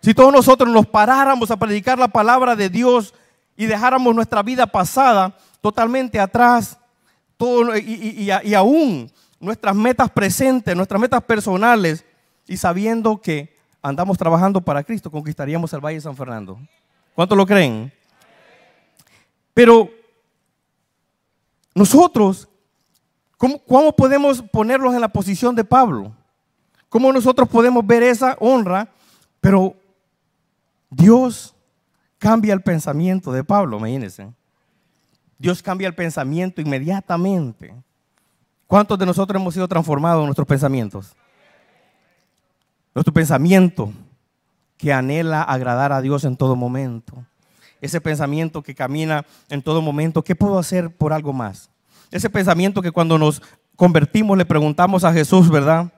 Si 0.00 0.14
todos 0.14 0.32
nosotros 0.32 0.68
nos 0.70 0.86
paráramos 0.86 1.50
a 1.50 1.56
predicar 1.56 1.98
la 1.98 2.08
palabra 2.08 2.56
de 2.56 2.68
Dios 2.68 3.14
y 3.56 3.66
dejáramos 3.66 4.14
nuestra 4.14 4.42
vida 4.42 4.66
pasada 4.66 5.36
totalmente 5.60 6.20
atrás, 6.20 6.78
todo, 7.36 7.76
y, 7.76 8.30
y, 8.42 8.54
aún 8.54 9.10
nuestras 9.40 9.74
metas 9.74 10.10
presentes, 10.10 10.74
nuestras 10.74 11.00
metas 11.00 11.22
personales, 11.22 12.04
y 12.48 12.56
sabiendo 12.56 13.20
que 13.20 13.54
andamos 13.82 14.18
trabajando 14.18 14.60
para 14.60 14.82
Cristo, 14.82 15.10
conquistaríamos 15.10 15.72
el 15.72 15.80
Valle 15.80 15.96
de 15.96 16.00
San 16.00 16.16
Fernando. 16.16 16.58
¿Cuántos 17.14 17.36
lo 17.36 17.46
creen? 17.46 17.92
Pero 19.54 19.90
nosotros, 21.74 22.48
¿cómo, 23.36 23.58
¿cómo, 23.64 23.94
podemos 23.94 24.42
ponerlos 24.42 24.94
en 24.94 25.00
la 25.00 25.08
posición 25.08 25.54
de 25.54 25.64
Pablo? 25.64 26.12
¿Cómo 26.88 27.12
nosotros 27.12 27.48
podemos 27.48 27.86
ver 27.86 28.02
esa 28.02 28.36
honra? 28.40 28.88
Pero 29.40 29.74
Dios 30.90 31.54
cambia 32.18 32.54
el 32.54 32.62
pensamiento 32.62 33.30
de 33.30 33.44
Pablo, 33.44 33.78
imagínense. 33.78 34.32
Dios 35.38 35.62
cambia 35.62 35.86
el 35.86 35.94
pensamiento 35.94 36.60
inmediatamente. 36.60 37.74
¿Cuántos 38.66 38.98
de 38.98 39.06
nosotros 39.06 39.40
hemos 39.40 39.54
sido 39.54 39.68
transformados 39.68 40.20
en 40.20 40.26
nuestros 40.26 40.48
pensamientos? 40.48 41.14
Nuestro 42.98 43.14
pensamiento 43.14 43.92
que 44.76 44.92
anhela 44.92 45.44
agradar 45.44 45.92
a 45.92 46.00
Dios 46.00 46.24
en 46.24 46.36
todo 46.36 46.56
momento. 46.56 47.14
Ese 47.80 48.00
pensamiento 48.00 48.60
que 48.60 48.74
camina 48.74 49.24
en 49.48 49.62
todo 49.62 49.80
momento, 49.80 50.24
¿qué 50.24 50.34
puedo 50.34 50.58
hacer 50.58 50.90
por 50.90 51.12
algo 51.12 51.32
más? 51.32 51.70
Ese 52.10 52.28
pensamiento 52.28 52.82
que 52.82 52.90
cuando 52.90 53.16
nos 53.16 53.40
convertimos 53.76 54.36
le 54.36 54.44
preguntamos 54.44 55.04
a 55.04 55.12
Jesús, 55.12 55.48
¿verdad? 55.48 55.92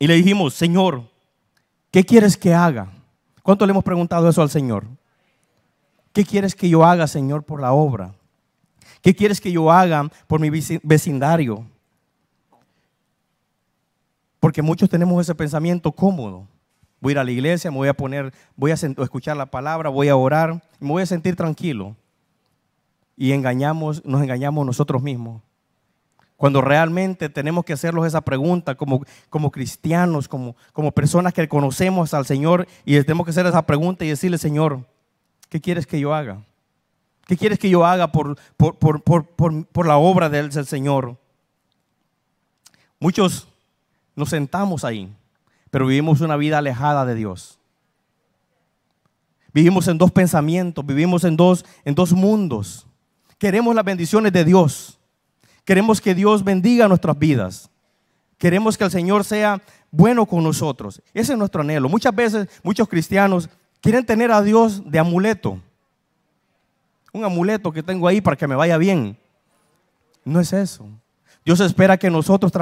Y 0.00 0.08
le 0.08 0.14
dijimos, 0.14 0.54
Señor, 0.54 1.04
¿qué 1.92 2.04
quieres 2.04 2.36
que 2.36 2.52
haga? 2.52 2.90
¿Cuánto 3.44 3.64
le 3.64 3.70
hemos 3.70 3.84
preguntado 3.84 4.28
eso 4.28 4.42
al 4.42 4.50
Señor? 4.50 4.84
¿Qué 6.12 6.24
quieres 6.24 6.56
que 6.56 6.68
yo 6.68 6.84
haga, 6.84 7.06
Señor, 7.06 7.44
por 7.44 7.60
la 7.60 7.72
obra? 7.72 8.16
¿Qué 9.00 9.14
quieres 9.14 9.40
que 9.40 9.52
yo 9.52 9.70
haga 9.70 10.10
por 10.26 10.40
mi 10.40 10.50
vecindario? 10.82 11.68
Porque 14.42 14.60
muchos 14.60 14.90
tenemos 14.90 15.20
ese 15.20 15.36
pensamiento 15.36 15.92
cómodo. 15.92 16.48
Voy 17.00 17.12
a 17.12 17.12
ir 17.12 17.18
a 17.20 17.22
la 17.22 17.30
iglesia, 17.30 17.70
me 17.70 17.76
voy 17.76 17.86
a 17.86 17.94
poner, 17.94 18.34
voy 18.56 18.72
a 18.72 18.74
escuchar 18.74 19.36
la 19.36 19.46
palabra, 19.46 19.88
voy 19.88 20.08
a 20.08 20.16
orar, 20.16 20.60
me 20.80 20.88
voy 20.88 21.00
a 21.04 21.06
sentir 21.06 21.36
tranquilo. 21.36 21.94
Y 23.16 23.30
engañamos, 23.30 24.04
nos 24.04 24.20
engañamos 24.20 24.66
nosotros 24.66 25.00
mismos. 25.00 25.42
Cuando 26.36 26.60
realmente 26.60 27.28
tenemos 27.28 27.64
que 27.64 27.74
hacernos 27.74 28.04
esa 28.04 28.20
pregunta 28.20 28.74
como, 28.74 29.04
como 29.30 29.52
cristianos, 29.52 30.26
como, 30.26 30.56
como 30.72 30.90
personas 30.90 31.32
que 31.32 31.48
conocemos 31.48 32.12
al 32.12 32.26
Señor 32.26 32.66
y 32.84 33.00
tenemos 33.02 33.24
que 33.24 33.30
hacer 33.30 33.46
esa 33.46 33.64
pregunta 33.64 34.04
y 34.04 34.08
decirle, 34.08 34.38
Señor, 34.38 34.84
¿qué 35.50 35.60
quieres 35.60 35.86
que 35.86 36.00
yo 36.00 36.12
haga? 36.12 36.42
¿Qué 37.28 37.36
quieres 37.36 37.60
que 37.60 37.70
yo 37.70 37.86
haga 37.86 38.10
por, 38.10 38.36
por, 38.56 39.86
la 39.86 39.98
obra 39.98 40.28
del 40.28 40.50
Señor? 40.66 41.16
Muchos 42.98 43.46
nos 44.16 44.30
sentamos 44.30 44.84
ahí, 44.84 45.12
pero 45.70 45.86
vivimos 45.86 46.20
una 46.20 46.36
vida 46.36 46.58
alejada 46.58 47.04
de 47.04 47.14
Dios. 47.14 47.58
Vivimos 49.52 49.86
en 49.88 49.98
dos 49.98 50.10
pensamientos, 50.10 50.84
vivimos 50.84 51.24
en 51.24 51.36
dos, 51.36 51.64
en 51.84 51.94
dos 51.94 52.12
mundos. 52.12 52.86
Queremos 53.38 53.74
las 53.74 53.84
bendiciones 53.84 54.32
de 54.32 54.44
Dios, 54.44 54.98
Queremos 55.64 56.00
que 56.00 56.14
Dios 56.14 56.42
bendiga 56.42 56.88
nuestras 56.88 57.18
vidas. 57.18 57.70
Queremos 58.36 58.76
que 58.76 58.84
el 58.84 58.90
Señor 58.90 59.24
sea 59.24 59.62
bueno 59.90 60.26
con 60.26 60.42
nosotros. 60.42 61.00
Ese 61.14 61.32
es 61.32 61.38
nuestro 61.38 61.60
anhelo. 61.60 61.88
Muchas 61.88 62.14
veces 62.14 62.48
muchos 62.62 62.88
cristianos 62.88 63.48
quieren 63.80 64.04
tener 64.04 64.32
a 64.32 64.42
Dios 64.42 64.82
de 64.90 64.98
amuleto. 64.98 65.60
Un 67.12 67.24
amuleto 67.24 67.70
que 67.70 67.82
tengo 67.82 68.08
ahí 68.08 68.20
para 68.20 68.36
que 68.36 68.48
me 68.48 68.56
vaya 68.56 68.76
bien. 68.76 69.16
No 70.24 70.40
es 70.40 70.52
eso. 70.52 70.88
Dios 71.44 71.58
espera 71.60 71.96
que 71.96 72.10
nosotros 72.10 72.52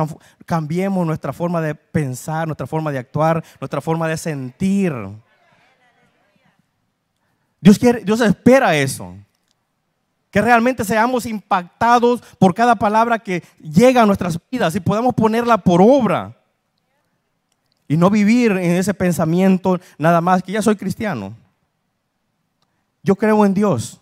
cambiemos 0.47 1.07
nuestra 1.07 1.33
forma 1.33 1.61
de 1.61 1.75
pensar, 1.75 2.47
nuestra 2.47 2.67
forma 2.67 2.91
de 2.91 2.99
actuar, 2.99 3.45
nuestra 3.61 3.81
forma 3.81 4.09
de 4.09 4.17
sentir. 4.17 4.95
Dios, 7.61 7.79
quiere, 7.79 8.03
Dios 8.03 8.21
espera 8.23 8.75
eso. 8.75 9.15
Que 10.31 10.41
realmente 10.41 10.85
seamos 10.85 11.27
impactados 11.27 12.23
por 12.39 12.55
cada 12.55 12.77
palabra 12.77 13.19
que 13.19 13.43
llega 13.61 14.03
a 14.03 14.07
nuestras 14.07 14.39
vidas 14.51 14.75
y 14.75 14.81
podamos 14.81 15.15
ponerla 15.15 15.59
por 15.59 15.83
obra. 15.83 16.37
Y 17.87 17.97
no 17.97 18.09
vivir 18.09 18.53
en 18.53 18.77
ese 18.77 18.95
pensamiento 18.95 19.79
nada 19.99 20.21
más 20.21 20.43
que 20.43 20.53
ya 20.53 20.63
soy 20.63 20.77
cristiano. 20.77 21.35
Yo 23.03 23.17
creo 23.17 23.45
en 23.45 23.53
Dios. 23.53 24.01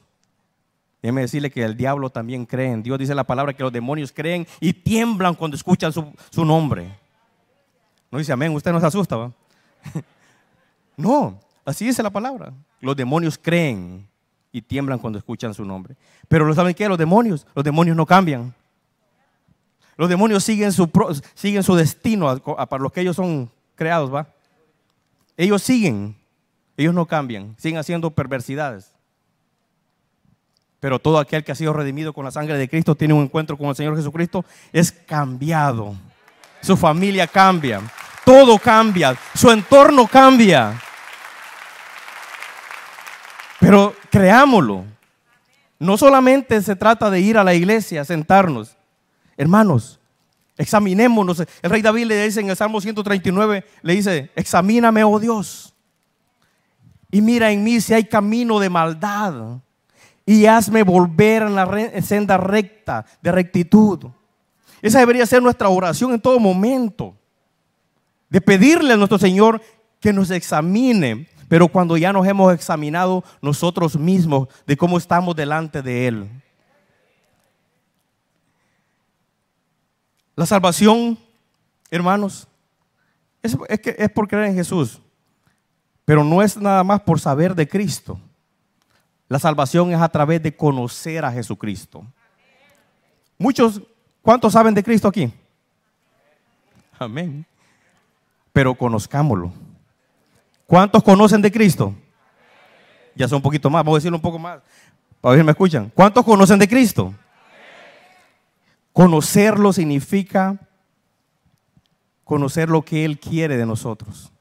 Déjeme 1.02 1.20
decirle 1.20 1.50
que 1.50 1.62
el 1.62 1.76
diablo 1.76 2.10
también 2.10 2.44
cree 2.44 2.72
en 2.72 2.82
Dios. 2.82 2.98
Dice 2.98 3.14
la 3.14 3.24
palabra 3.24 3.52
que 3.52 3.62
los 3.62 3.72
demonios 3.72 4.12
creen 4.12 4.46
y 4.60 4.72
tiemblan 4.72 5.34
cuando 5.34 5.56
escuchan 5.56 5.92
su, 5.92 6.44
nombre. 6.44 6.92
No 8.10 8.18
dice 8.18 8.32
amén, 8.32 8.52
usted 8.52 8.72
no 8.72 8.80
se 8.80 8.86
asusta. 8.86 9.16
¿va? 9.16 9.32
no, 10.96 11.38
así 11.64 11.86
dice 11.86 12.02
la 12.02 12.10
palabra. 12.10 12.52
Los 12.80 12.96
demonios 12.96 13.38
creen 13.38 14.08
y 14.50 14.60
tiemblan 14.60 14.98
cuando 14.98 15.18
escuchan 15.18 15.54
su 15.54 15.64
nombre. 15.64 15.94
Pero 16.26 16.44
¿lo 16.44 16.54
saben 16.54 16.74
qué? 16.74 16.88
Los 16.88 16.98
demonios, 16.98 17.46
los 17.54 17.64
demonios 17.64 17.96
no 17.96 18.04
cambian. 18.04 18.52
Los 19.96 20.08
demonios 20.08 20.44
siguen 20.44 20.72
su, 20.72 20.90
siguen 21.34 21.62
su 21.62 21.74
destino 21.74 22.38
para 22.40 22.82
los 22.82 22.92
que 22.92 23.00
ellos 23.00 23.16
son 23.16 23.50
creados, 23.74 24.12
¿va? 24.12 24.28
Ellos 25.36 25.62
siguen, 25.62 26.16
ellos 26.76 26.94
no 26.94 27.06
cambian, 27.06 27.54
siguen 27.58 27.78
haciendo 27.78 28.10
perversidades. 28.10 28.92
Pero 30.80 30.98
todo 30.98 31.18
aquel 31.18 31.42
que 31.42 31.52
ha 31.52 31.56
sido 31.56 31.72
redimido 31.72 32.12
con 32.12 32.24
la 32.24 32.30
sangre 32.30 32.56
de 32.56 32.68
Cristo 32.68 32.94
tiene 32.94 33.14
un 33.14 33.24
encuentro 33.24 33.56
con 33.56 33.68
el 33.68 33.76
Señor 33.76 33.96
Jesucristo, 33.96 34.44
es 34.72 34.92
cambiado. 34.92 35.94
Su 36.60 36.76
familia 36.76 37.26
cambia, 37.26 37.80
todo 38.24 38.58
cambia, 38.58 39.16
su 39.34 39.50
entorno 39.50 40.06
cambia. 40.06 40.80
Pero 43.58 43.94
creámoslo. 44.10 44.84
No 45.80 45.96
solamente 45.96 46.60
se 46.62 46.74
trata 46.74 47.10
de 47.10 47.20
ir 47.20 47.38
a 47.38 47.44
la 47.44 47.54
iglesia, 47.54 48.04
sentarnos. 48.04 48.76
Hermanos, 49.36 50.00
examinémonos. 50.56 51.40
El 51.62 51.70
rey 51.70 51.82
David 51.82 52.06
le 52.06 52.24
dice 52.24 52.40
en 52.40 52.50
el 52.50 52.56
Salmo 52.56 52.80
139, 52.80 53.64
le 53.82 53.92
dice, 53.92 54.30
examíname, 54.34 55.04
oh 55.04 55.18
Dios. 55.20 55.74
Y 57.10 57.20
mira 57.20 57.50
en 57.50 57.62
mí 57.62 57.80
si 57.80 57.94
hay 57.94 58.04
camino 58.04 58.58
de 58.58 58.68
maldad. 58.68 59.60
Y 60.28 60.44
hazme 60.44 60.82
volver 60.82 61.40
en 61.40 61.54
la 61.54 62.02
senda 62.02 62.36
recta 62.36 63.06
de 63.22 63.32
rectitud. 63.32 64.10
Esa 64.82 64.98
debería 64.98 65.24
ser 65.24 65.42
nuestra 65.42 65.70
oración 65.70 66.12
en 66.12 66.20
todo 66.20 66.38
momento. 66.38 67.16
De 68.28 68.38
pedirle 68.42 68.92
a 68.92 68.98
nuestro 68.98 69.16
Señor 69.16 69.62
que 69.98 70.12
nos 70.12 70.30
examine, 70.30 71.30
pero 71.48 71.66
cuando 71.68 71.96
ya 71.96 72.12
nos 72.12 72.26
hemos 72.26 72.52
examinado 72.52 73.24
nosotros 73.40 73.98
mismos 73.98 74.48
de 74.66 74.76
cómo 74.76 74.98
estamos 74.98 75.34
delante 75.34 75.80
de 75.80 76.08
Él. 76.08 76.30
La 80.36 80.44
salvación, 80.44 81.16
hermanos, 81.90 82.46
es, 83.42 83.56
que 83.80 83.96
es 83.96 84.10
por 84.10 84.28
creer 84.28 84.48
en 84.48 84.56
Jesús, 84.56 85.00
pero 86.04 86.22
no 86.22 86.42
es 86.42 86.58
nada 86.58 86.84
más 86.84 87.00
por 87.00 87.18
saber 87.18 87.54
de 87.54 87.66
Cristo. 87.66 88.20
La 89.28 89.38
salvación 89.38 89.92
es 89.92 90.00
a 90.00 90.08
través 90.08 90.42
de 90.42 90.56
conocer 90.56 91.24
a 91.24 91.30
Jesucristo. 91.30 92.04
Muchos, 93.36 93.82
¿cuántos 94.22 94.54
saben 94.54 94.74
de 94.74 94.82
Cristo 94.82 95.06
aquí? 95.06 95.32
Amén. 96.98 97.46
Pero 98.52 98.74
conozcámoslo. 98.74 99.52
¿Cuántos 100.66 101.02
conocen 101.02 101.42
de 101.42 101.52
Cristo? 101.52 101.94
Ya 103.14 103.28
son 103.28 103.36
un 103.36 103.42
poquito 103.42 103.68
más, 103.68 103.84
vamos 103.84 103.96
a 103.96 103.98
decirlo 103.98 104.16
un 104.16 104.22
poco 104.22 104.38
más. 104.38 104.60
Para 105.20 105.32
ver 105.32 105.40
si 105.40 105.44
me 105.44 105.52
escuchan. 105.52 105.92
¿Cuántos 105.94 106.24
conocen 106.24 106.58
de 106.58 106.68
Cristo? 106.68 107.14
Conocerlo 108.92 109.72
significa 109.72 110.58
conocer 112.24 112.68
lo 112.68 112.82
que 112.82 113.04
Él 113.04 113.18
quiere 113.18 113.56
de 113.56 113.66
nosotros. 113.66 114.32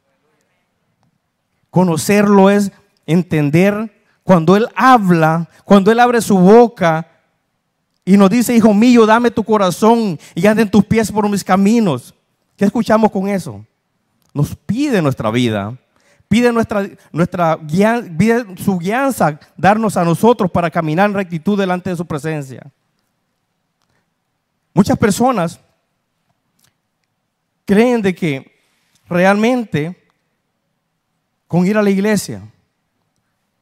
Conocerlo 1.69 2.49
es 2.49 2.71
entender 3.05 3.96
cuando 4.27 4.57
Él 4.57 4.67
habla, 4.75 5.47
cuando 5.63 5.89
Él 5.89 6.01
abre 6.01 6.19
su 6.19 6.37
boca 6.37 7.07
y 8.03 8.17
nos 8.17 8.29
dice, 8.29 8.53
hijo 8.53 8.73
mío, 8.73 9.05
dame 9.05 9.31
tu 9.31 9.41
corazón 9.41 10.19
y 10.35 10.45
anden 10.45 10.69
tus 10.69 10.83
pies 10.83 11.09
por 11.09 11.29
mis 11.29 11.45
caminos. 11.45 12.13
¿Qué 12.57 12.65
escuchamos 12.65 13.09
con 13.09 13.29
eso? 13.29 13.65
Nos 14.33 14.53
pide 14.53 15.01
nuestra 15.01 15.31
vida, 15.31 15.77
pide 16.27 16.51
nuestra, 16.51 16.85
nuestra 17.13 17.57
su 18.57 18.77
guianza, 18.77 19.39
darnos 19.55 19.95
a 19.95 20.03
nosotros 20.03 20.51
para 20.51 20.69
caminar 20.69 21.09
en 21.09 21.15
rectitud 21.15 21.57
delante 21.57 21.89
de 21.89 21.95
su 21.95 22.05
presencia. 22.05 22.69
Muchas 24.73 24.97
personas 24.97 25.57
creen 27.63 28.01
de 28.01 28.13
que 28.13 28.59
realmente 29.07 29.95
con 31.47 31.65
ir 31.65 31.77
a 31.77 31.81
la 31.81 31.89
iglesia 31.89 32.41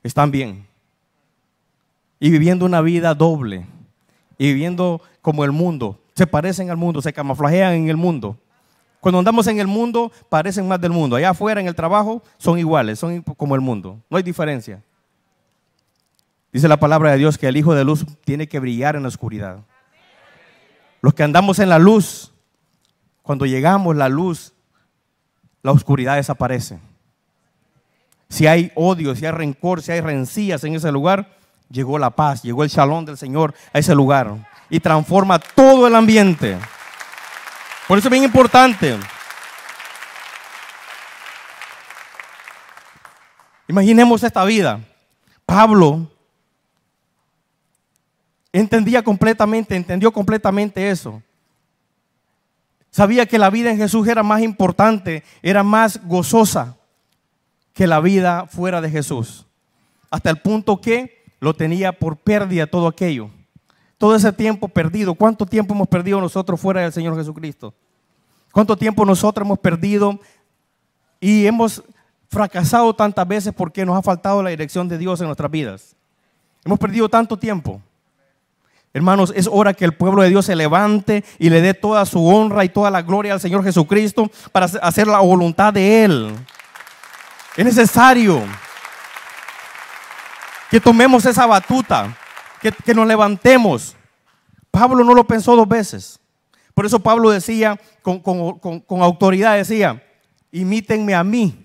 están 0.07 0.29
bien. 0.29 0.67
Y 2.19 2.29
viviendo 2.29 2.65
una 2.65 2.81
vida 2.81 3.13
doble. 3.15 3.65
Y 4.37 4.47
viviendo 4.47 5.01
como 5.21 5.43
el 5.43 5.51
mundo. 5.51 5.99
Se 6.13 6.27
parecen 6.27 6.69
al 6.69 6.77
mundo, 6.77 7.01
se 7.01 7.11
camuflajean 7.11 7.73
en 7.73 7.89
el 7.89 7.97
mundo. 7.97 8.37
Cuando 8.99 9.19
andamos 9.19 9.47
en 9.47 9.59
el 9.59 9.67
mundo, 9.67 10.11
parecen 10.29 10.67
más 10.67 10.79
del 10.79 10.91
mundo. 10.91 11.15
Allá 11.15 11.31
afuera 11.31 11.59
en 11.59 11.67
el 11.67 11.75
trabajo 11.75 12.21
son 12.37 12.59
iguales, 12.59 12.99
son 12.99 13.21
como 13.21 13.55
el 13.55 13.61
mundo. 13.61 13.99
No 14.09 14.17
hay 14.17 14.23
diferencia. 14.23 14.81
Dice 16.53 16.67
la 16.67 16.77
palabra 16.77 17.11
de 17.11 17.17
Dios 17.17 17.37
que 17.37 17.47
el 17.47 17.57
Hijo 17.57 17.73
de 17.73 17.83
Luz 17.83 18.05
tiene 18.23 18.47
que 18.47 18.59
brillar 18.59 18.95
en 18.95 19.01
la 19.01 19.09
oscuridad. 19.09 19.59
Los 21.01 21.13
que 21.13 21.23
andamos 21.23 21.59
en 21.59 21.69
la 21.69 21.79
luz, 21.79 22.31
cuando 23.23 23.45
llegamos 23.45 23.95
la 23.95 24.07
luz, 24.07 24.53
la 25.61 25.71
oscuridad 25.71 26.15
desaparece 26.15 26.79
si 28.35 28.47
hay 28.47 28.69
odio, 28.75 29.15
si 29.15 29.25
hay 29.25 29.31
rencor, 29.31 29.81
si 29.81 29.93
hay 29.93 30.01
rencillas 30.01 30.61
en 30.65 30.75
ese 30.75 30.91
lugar, 30.91 31.37
llegó 31.69 31.97
la 31.97 32.09
paz, 32.09 32.43
llegó 32.43 32.65
el 32.65 32.69
shalom 32.69 33.05
del 33.05 33.17
Señor 33.17 33.53
a 33.71 33.79
ese 33.79 33.95
lugar 33.95 34.35
y 34.69 34.81
transforma 34.81 35.39
todo 35.39 35.87
el 35.87 35.95
ambiente. 35.95 36.57
Por 37.87 37.97
eso 37.97 38.09
es 38.09 38.11
bien 38.11 38.25
importante. 38.25 38.97
Imaginemos 43.69 44.21
esta 44.21 44.43
vida. 44.43 44.81
Pablo 45.45 46.11
entendía 48.51 49.01
completamente, 49.01 49.77
entendió 49.77 50.11
completamente 50.11 50.89
eso. 50.89 51.23
Sabía 52.91 53.25
que 53.25 53.39
la 53.39 53.49
vida 53.49 53.71
en 53.71 53.77
Jesús 53.77 54.05
era 54.09 54.23
más 54.23 54.41
importante, 54.41 55.23
era 55.41 55.63
más 55.63 56.01
gozosa 56.03 56.75
que 57.75 57.85
la 57.85 57.99
vida 57.99 58.47
fuera 58.47 58.81
de 58.81 58.89
Jesús. 58.89 59.45
Hasta 60.09 60.29
el 60.29 60.37
punto 60.37 60.79
que 60.79 61.25
lo 61.41 61.53
tenía 61.53 61.91
por 61.91 62.15
pérdida 62.15 62.65
todo 62.65 62.87
aquello. 62.87 63.29
Todo 63.97 64.15
ese 64.15 64.31
tiempo 64.31 64.69
perdido. 64.69 65.13
¿Cuánto 65.13 65.45
tiempo 65.45 65.73
hemos 65.73 65.89
perdido 65.89 66.21
nosotros 66.21 66.59
fuera 66.59 66.81
del 66.81 66.93
Señor 66.93 67.17
Jesucristo? 67.17 67.73
¿Cuánto 68.53 68.77
tiempo 68.77 69.05
nosotros 69.05 69.45
hemos 69.45 69.59
perdido 69.59 70.17
y 71.19 71.45
hemos 71.45 71.83
fracasado 72.29 72.95
tantas 72.95 73.27
veces 73.27 73.53
porque 73.53 73.85
nos 73.85 73.97
ha 73.97 74.01
faltado 74.01 74.41
la 74.41 74.51
dirección 74.51 74.87
de 74.87 74.97
Dios 74.97 75.19
en 75.19 75.27
nuestras 75.27 75.51
vidas? 75.51 75.97
Hemos 76.63 76.79
perdido 76.79 77.09
tanto 77.09 77.37
tiempo. 77.37 77.81
Hermanos, 78.93 79.33
es 79.35 79.49
hora 79.51 79.73
que 79.73 79.83
el 79.83 79.91
pueblo 79.91 80.21
de 80.21 80.29
Dios 80.29 80.45
se 80.45 80.55
levante 80.55 81.25
y 81.39 81.49
le 81.49 81.59
dé 81.59 81.73
toda 81.73 82.05
su 82.05 82.25
honra 82.25 82.63
y 82.63 82.69
toda 82.69 82.89
la 82.89 83.01
gloria 83.01 83.33
al 83.33 83.41
Señor 83.41 83.65
Jesucristo 83.65 84.31
para 84.53 84.67
hacer 84.67 85.07
la 85.07 85.19
voluntad 85.19 85.73
de 85.73 86.05
Él. 86.05 86.33
Es 87.57 87.63
necesario 87.63 88.43
que 90.69 90.79
tomemos 90.81 91.25
esa 91.25 91.45
batuta, 91.45 92.17
que, 92.61 92.93
nos 92.93 93.07
levantemos. 93.07 93.95
Pablo 94.71 95.03
no 95.03 95.13
lo 95.13 95.25
pensó 95.25 95.55
dos 95.55 95.67
veces. 95.67 96.19
Por 96.73 96.85
eso 96.85 96.99
Pablo 96.99 97.29
decía, 97.29 97.79
con, 98.01 98.19
con, 98.19 99.01
autoridad 99.01 99.55
decía, 99.55 100.03
imítenme 100.51 101.15
a 101.15 101.23
mí 101.23 101.63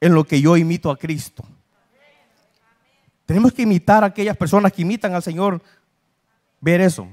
en 0.00 0.14
lo 0.14 0.24
que 0.24 0.40
yo 0.40 0.56
imito 0.56 0.90
a 0.90 0.98
Cristo. 0.98 1.44
Tenemos 3.24 3.52
que 3.52 3.62
imitar 3.62 4.04
a 4.04 4.08
aquellas 4.08 4.36
personas 4.36 4.72
que 4.72 4.82
imitan 4.82 5.14
al 5.14 5.22
Señor, 5.22 5.62
ver 6.60 6.82
eso. 6.82 7.08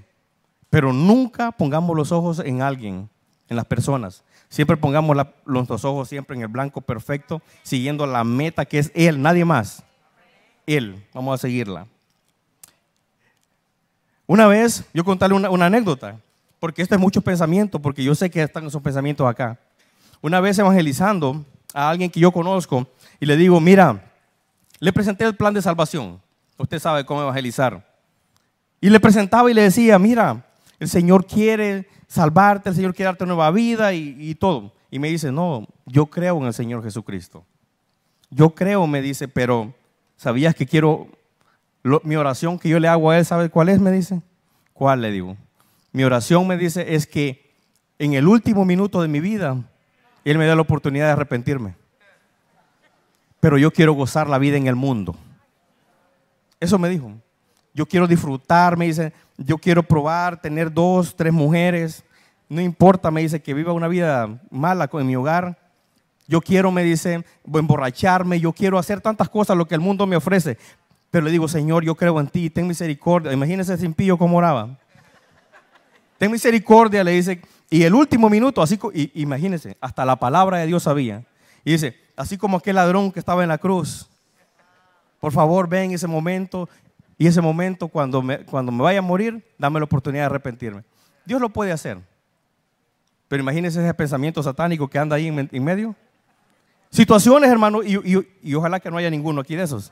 Pero 0.70 0.92
nunca 0.92 1.52
pongamos 1.54 1.96
los 1.96 2.12
ojos 2.12 2.40
en 2.40 2.62
alguien, 2.62 3.10
en 3.48 3.56
las 3.56 3.66
personas, 3.66 4.24
Siempre 4.54 4.78
pongamos 4.78 5.18
nuestros 5.48 5.84
ojos 5.84 6.08
siempre 6.08 6.36
en 6.36 6.44
el 6.44 6.48
blanco 6.48 6.80
perfecto, 6.80 7.42
siguiendo 7.64 8.06
la 8.06 8.24
meta 8.24 8.66
que 8.66 8.78
es 8.78 8.92
Él, 8.94 9.20
nadie 9.20 9.44
más. 9.44 9.82
Él, 10.68 11.04
vamos 11.12 11.34
a 11.34 11.42
seguirla. 11.42 11.88
Una 14.28 14.46
vez, 14.46 14.86
yo 14.94 15.04
contarle 15.04 15.36
una, 15.36 15.50
una 15.50 15.66
anécdota, 15.66 16.20
porque 16.60 16.84
esto 16.84 16.94
es 16.94 17.02
mucho 17.02 17.20
pensamiento, 17.22 17.80
porque 17.80 18.04
yo 18.04 18.14
sé 18.14 18.30
que 18.30 18.44
están 18.44 18.68
esos 18.68 18.80
pensamientos 18.80 19.28
acá. 19.28 19.58
Una 20.22 20.40
vez 20.40 20.60
evangelizando 20.60 21.44
a 21.74 21.90
alguien 21.90 22.12
que 22.12 22.20
yo 22.20 22.32
conozco 22.32 22.86
y 23.20 23.26
le 23.26 23.36
digo, 23.36 23.60
mira, 23.60 24.14
le 24.78 24.94
presenté 24.94 25.26
el 25.26 25.36
plan 25.36 25.56
de 25.56 25.64
salvación. 25.64 26.22
Usted 26.60 26.78
sabe 26.78 27.04
cómo 27.08 27.24
evangelizar. 27.24 27.84
Y 28.80 28.92
le 28.92 29.00
presentaba 29.00 29.50
y 29.50 29.56
le 29.56 29.64
decía, 29.64 29.98
mira, 29.98 30.46
el 30.80 30.90
Señor 30.90 31.26
quiere 31.26 31.88
salvarte, 32.14 32.70
el 32.70 32.76
Señor 32.76 32.94
quiere 32.94 33.08
darte 33.08 33.26
nueva 33.26 33.50
vida 33.50 33.92
y, 33.92 34.36
todo. 34.36 34.72
Y 34.92 35.00
me 35.00 35.10
dice, 35.10 35.32
no, 35.32 35.68
yo 35.88 36.06
creo 36.06 36.38
en 36.38 36.46
el 36.46 36.54
Señor 36.54 36.84
Jesucristo. 36.84 37.44
Yo 38.30 38.54
creo, 38.54 38.86
me 38.86 39.02
dice, 39.02 39.28
pero 39.28 39.74
¿sabías 40.16 40.54
que 40.54 40.68
quiero, 40.68 41.08
mi 42.04 42.16
oración 42.16 42.60
que 42.60 42.70
yo 42.70 42.80
le 42.80 42.88
hago 42.88 43.10
a 43.10 43.18
Él, 43.18 43.26
¿sabe 43.26 43.50
cuál 43.50 43.70
es? 43.70 43.80
Me 43.80 43.92
dice. 43.92 44.22
¿Cuál 44.74 45.02
le 45.02 45.10
digo? 45.10 45.36
Mi 45.92 46.04
oración 46.04 46.46
me 46.48 46.56
dice 46.56 46.94
es 46.94 47.08
que 47.08 47.52
en 47.98 48.14
el 48.14 48.28
último 48.28 48.64
minuto 48.64 49.02
de 49.02 49.08
mi 49.08 49.20
vida, 49.20 49.58
Él 50.24 50.38
me 50.38 50.46
da 50.46 50.54
la 50.54 50.62
oportunidad 50.62 51.08
de 51.08 51.14
arrepentirme. 51.14 51.76
Pero 53.40 53.58
yo 53.58 53.72
quiero 53.72 53.94
gozar 53.94 54.30
la 54.30 54.38
vida 54.38 54.58
en 54.58 54.68
el 54.68 54.76
mundo. 54.76 55.16
Eso 56.60 56.78
me 56.78 56.90
dijo. 56.90 57.12
Yo 57.74 57.86
quiero 57.86 58.08
disfrutar, 58.08 58.78
me 58.78 58.86
dice, 58.86 59.14
yo 59.38 59.58
quiero 59.58 59.84
probar, 59.84 60.40
tener 60.40 60.72
dos, 60.72 61.16
tres 61.16 61.34
mujeres. 61.34 62.04
No 62.48 62.62
importa, 62.62 63.10
me 63.10 63.22
dice, 63.22 63.42
que 63.42 63.54
viva 63.54 63.74
una 63.74 63.88
vida 63.88 64.40
mala 64.52 64.90
en 64.92 65.08
mi 65.08 65.16
hogar. 65.16 65.58
Yo 66.28 66.40
quiero, 66.40 66.72
me 66.72 66.84
dice, 66.84 67.26
emborracharme, 67.52 68.40
yo 68.40 68.54
quiero 68.54 68.78
hacer 68.78 69.02
tantas 69.02 69.28
cosas, 69.30 69.58
lo 69.58 69.68
que 69.68 69.76
el 69.76 69.82
mundo 69.82 70.06
me 70.06 70.16
ofrece. 70.16 70.58
Pero 71.10 71.26
le 71.26 71.32
digo, 71.32 71.48
Señor, 71.48 71.84
yo 71.84 71.96
creo 71.96 72.20
en 72.20 72.28
ti, 72.28 72.50
ten 72.50 72.68
misericordia. 72.68 73.34
Imagínese 73.34 73.74
ese 73.74 73.86
impío 73.86 74.18
cómo 74.18 74.38
oraba. 74.38 74.78
Ten 76.18 76.32
misericordia, 76.32 77.04
le 77.04 77.12
dice. 77.12 77.42
Y 77.70 77.84
el 77.84 77.94
último 77.94 78.30
minuto, 78.30 78.62
así, 78.62 78.80
imagínese, 79.16 79.78
hasta 79.82 80.06
la 80.06 80.16
palabra 80.16 80.60
de 80.60 80.68
Dios 80.68 80.84
sabía. 80.84 81.24
Y 81.66 81.72
dice, 81.72 81.96
así 82.16 82.38
como 82.38 82.58
aquel 82.58 82.76
ladrón 82.76 83.12
que 83.12 83.20
estaba 83.20 83.44
en 83.44 83.50
la 83.50 83.58
cruz. 83.58 84.10
Por 85.20 85.32
favor, 85.32 85.68
ven 85.68 85.92
ese 85.92 86.08
momento 86.08 86.70
y 87.18 87.28
ese 87.28 87.42
momento, 87.42 87.88
cuando 87.88 88.22
me, 88.22 88.40
cuando 88.40 88.72
me 88.72 88.84
vaya 88.84 89.00
a 89.00 89.04
morir, 89.04 89.44
dame 89.58 89.80
la 89.80 89.86
oportunidad 89.86 90.24
de 90.24 90.26
arrepentirme. 90.28 90.84
Dios 91.26 91.40
lo 91.40 91.50
puede 91.50 91.72
hacer. 91.72 92.00
Pero 93.28 93.42
imagínense 93.42 93.84
ese 93.84 93.94
pensamiento 93.94 94.44
satánico 94.44 94.88
que 94.88 95.00
anda 95.00 95.16
ahí 95.16 95.28
en, 95.28 95.64
medio. 95.64 95.96
Situaciones, 96.90 97.50
hermano, 97.50 97.82
y, 97.84 98.56
ojalá 98.56 98.80
que 98.80 98.92
no 98.92 98.98
haya 98.98 99.10
ninguno 99.10 99.42
aquí 99.42 99.56
de 99.56 99.64
esos. 99.64 99.92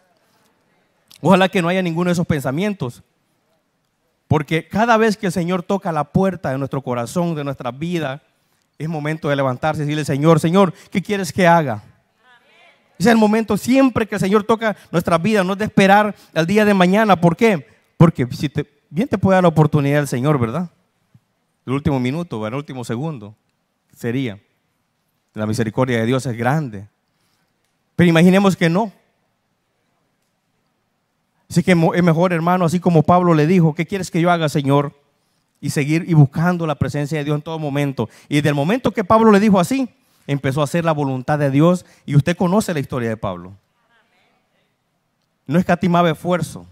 Ojalá 1.22 1.50
que 1.50 1.62
no 1.62 1.68
haya 1.68 1.82
ninguno 1.82 2.10
de 2.10 2.14
esos 2.14 2.28
pensamientos. 2.28 3.04
Porque 4.28 4.68
cada 4.68 4.98
vez 4.98 5.18
que 5.18 5.28
el 5.28 5.32
Señor 5.32 5.64
toca 5.64 5.92
la 5.92 6.06
puerta 6.06 6.52
de 6.52 6.58
nuestro 6.58 6.82
corazón, 6.82 7.36
de 7.36 7.44
nuestra 7.44 7.72
vida, 7.72 8.22
es 8.78 8.88
momento 8.88 9.30
de 9.30 9.36
levantarse 9.36 9.82
y 9.82 9.86
decirle, 9.86 10.06
Señor, 10.06 10.40
Señor, 10.40 10.74
¿qué 10.90 11.02
quieres 11.02 11.32
que 11.32 11.48
haga? 11.48 11.84
Ese 13.02 13.10
es 13.10 13.14
el 13.14 13.20
momento 13.20 13.58
siempre 13.58 14.06
que 14.06 14.14
el 14.14 14.22
Señor 14.22 14.44
toca 14.44 14.78
nuestra 14.92 15.18
vida, 15.18 15.44
no 15.44 15.54
es 15.54 15.60
de 15.60 15.66
esperar 15.66 16.14
al 16.36 16.46
día 16.46 16.66
de 16.66 16.76
mañana. 16.76 17.20
¿Por 17.20 17.36
qué? 17.36 17.66
Porque 17.98 18.28
si 18.30 18.48
bien 18.92 19.08
te 19.08 19.18
puede 19.18 19.38
dar 19.38 19.44
la 19.44 19.48
oportunidad 19.48 20.02
el 20.02 20.08
Señor, 20.08 20.38
¿verdad? 20.38 20.70
El 21.66 21.74
último 21.74 22.00
minuto, 22.00 22.46
el 22.46 22.54
último 22.54 22.84
segundo 22.84 23.36
sería. 23.92 24.40
La 25.34 25.48
misericordia 25.48 25.98
de 25.98 26.06
Dios 26.06 26.28
es 26.28 26.38
grande. 26.38 26.88
Pero 27.96 28.08
imaginemos 28.08 28.56
que 28.56 28.70
no. 28.70 28.92
Así 31.50 31.64
que 31.64 31.72
es 31.72 32.04
mejor, 32.04 32.34
hermano, 32.34 32.66
así 32.66 32.80
como 32.80 33.02
Pablo 33.02 33.34
le 33.34 33.48
dijo, 33.48 33.74
¿qué 33.74 33.88
quieres 33.88 34.12
que 34.12 34.22
yo 34.22 34.30
haga, 34.30 34.48
Señor? 34.48 34.94
Y 35.60 35.72
seguir 35.72 36.06
y 36.08 36.14
buscando 36.14 36.68
la 36.68 36.76
presencia 36.76 37.18
de 37.18 37.24
Dios 37.24 37.36
en 37.36 37.42
todo 37.42 37.58
momento. 37.58 38.10
Y 38.30 38.36
desde 38.36 38.50
el 38.50 38.56
momento 38.56 38.92
que 38.92 39.04
Pablo 39.04 39.32
le 39.32 39.40
dijo 39.40 39.60
así, 39.60 39.90
empezó 40.28 40.62
a 40.62 40.66
hacer 40.66 40.86
la 40.86 40.92
voluntad 40.92 41.40
de 41.40 41.52
Dios. 41.52 41.86
Y 42.06 42.16
usted 42.16 42.38
conoce 42.38 42.74
la 42.74 42.80
historia 42.80 43.10
de 43.10 43.18
Pablo. 43.18 43.54
No 45.48 45.60
escatimaba 45.60 46.12
esfuerzo. 46.12 46.66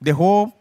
Dejó 0.00 0.54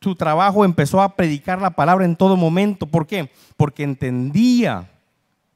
su 0.00 0.14
trabajo, 0.14 0.64
empezó 0.64 1.00
a 1.00 1.16
predicar 1.16 1.60
la 1.60 1.70
palabra 1.70 2.04
en 2.04 2.16
todo 2.16 2.36
momento. 2.36 2.86
¿Por 2.86 3.06
qué? 3.06 3.30
Porque 3.56 3.82
entendía 3.82 4.90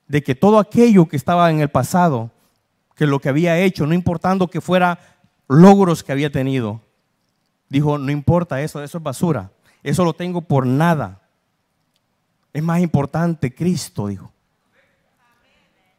de 0.08 0.22
que 0.22 0.34
todo 0.34 0.58
aquello 0.58 1.06
que 1.06 1.16
estaba 1.16 1.50
en 1.50 1.60
el 1.60 1.68
pasado, 1.68 2.30
que 2.96 3.06
lo 3.06 3.20
que 3.20 3.28
había 3.28 3.58
hecho, 3.58 3.86
no 3.86 3.94
importando 3.94 4.48
que 4.48 4.60
fuera 4.60 4.98
logros 5.48 6.02
que 6.02 6.12
había 6.12 6.30
tenido, 6.30 6.80
Dijo, 7.70 7.98
no 7.98 8.10
importa 8.10 8.60
eso, 8.60 8.82
eso 8.82 8.98
es 8.98 9.04
basura. 9.04 9.52
Eso 9.82 10.04
lo 10.04 10.12
tengo 10.12 10.42
por 10.42 10.66
nada. 10.66 11.22
Es 12.52 12.62
más 12.62 12.80
importante 12.80 13.54
Cristo, 13.54 14.08
dijo. 14.08 14.32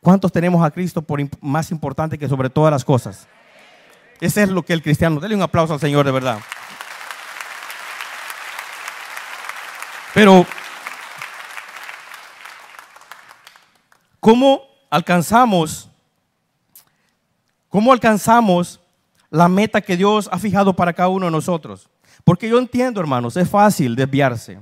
¿Cuántos 0.01 0.31
tenemos 0.31 0.65
a 0.65 0.71
Cristo 0.71 1.01
por 1.01 1.19
más 1.41 1.71
importante 1.71 2.17
que 2.17 2.27
sobre 2.27 2.49
todas 2.49 2.71
las 2.71 2.83
cosas? 2.83 3.27
Ese 4.19 4.43
es 4.43 4.49
lo 4.49 4.63
que 4.63 4.73
el 4.73 4.81
cristiano. 4.81 5.19
Dele 5.19 5.35
un 5.35 5.41
aplauso 5.41 5.73
al 5.73 5.79
Señor 5.79 6.05
de 6.05 6.11
verdad. 6.11 6.39
Pero, 10.13 10.45
¿cómo 14.19 14.61
alcanzamos? 14.89 15.89
¿Cómo 17.69 17.93
alcanzamos 17.93 18.81
la 19.31 19.47
meta 19.47 19.81
que 19.81 19.97
Dios 19.97 20.29
ha 20.31 20.37
fijado 20.37 20.75
para 20.75 20.93
cada 20.93 21.09
uno 21.09 21.25
de 21.25 21.31
nosotros. 21.31 21.89
Porque 22.23 22.47
yo 22.47 22.59
entiendo, 22.59 22.99
hermanos, 22.99 23.35
es 23.37 23.49
fácil 23.49 23.95
desviarse. 23.95 24.59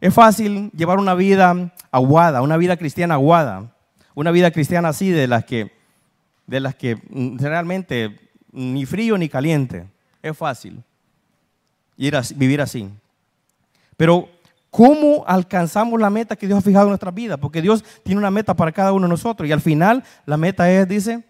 Es 0.00 0.14
fácil 0.14 0.70
llevar 0.70 0.98
una 0.98 1.14
vida 1.14 1.74
aguada, 1.90 2.40
una 2.40 2.56
vida 2.56 2.76
cristiana 2.76 3.14
aguada, 3.14 3.74
una 4.16 4.30
vida 4.32 4.50
cristiana 4.50 4.88
así 4.88 5.10
de 5.10 5.28
las 5.28 5.44
que, 5.44 5.70
de 6.46 6.58
las 6.58 6.74
que 6.74 6.98
realmente 7.38 8.18
ni 8.50 8.86
frío 8.86 9.16
ni 9.18 9.28
caliente. 9.28 9.86
Es 10.22 10.36
fácil 10.36 10.82
ir 11.98 12.18
vivir 12.34 12.62
así. 12.62 12.88
Pero 13.96 14.28
¿cómo 14.70 15.22
alcanzamos 15.26 16.00
la 16.00 16.08
meta 16.08 16.34
que 16.34 16.46
Dios 16.46 16.58
ha 16.58 16.62
fijado 16.62 16.86
en 16.86 16.90
nuestra 16.90 17.10
vida? 17.10 17.36
Porque 17.36 17.60
Dios 17.60 17.84
tiene 18.02 18.18
una 18.18 18.30
meta 18.30 18.54
para 18.54 18.72
cada 18.72 18.92
uno 18.92 19.06
de 19.06 19.10
nosotros 19.10 19.48
y 19.48 19.52
al 19.52 19.60
final 19.60 20.02
la 20.24 20.38
meta 20.38 20.70
es, 20.70 20.88
dice, 20.88 21.22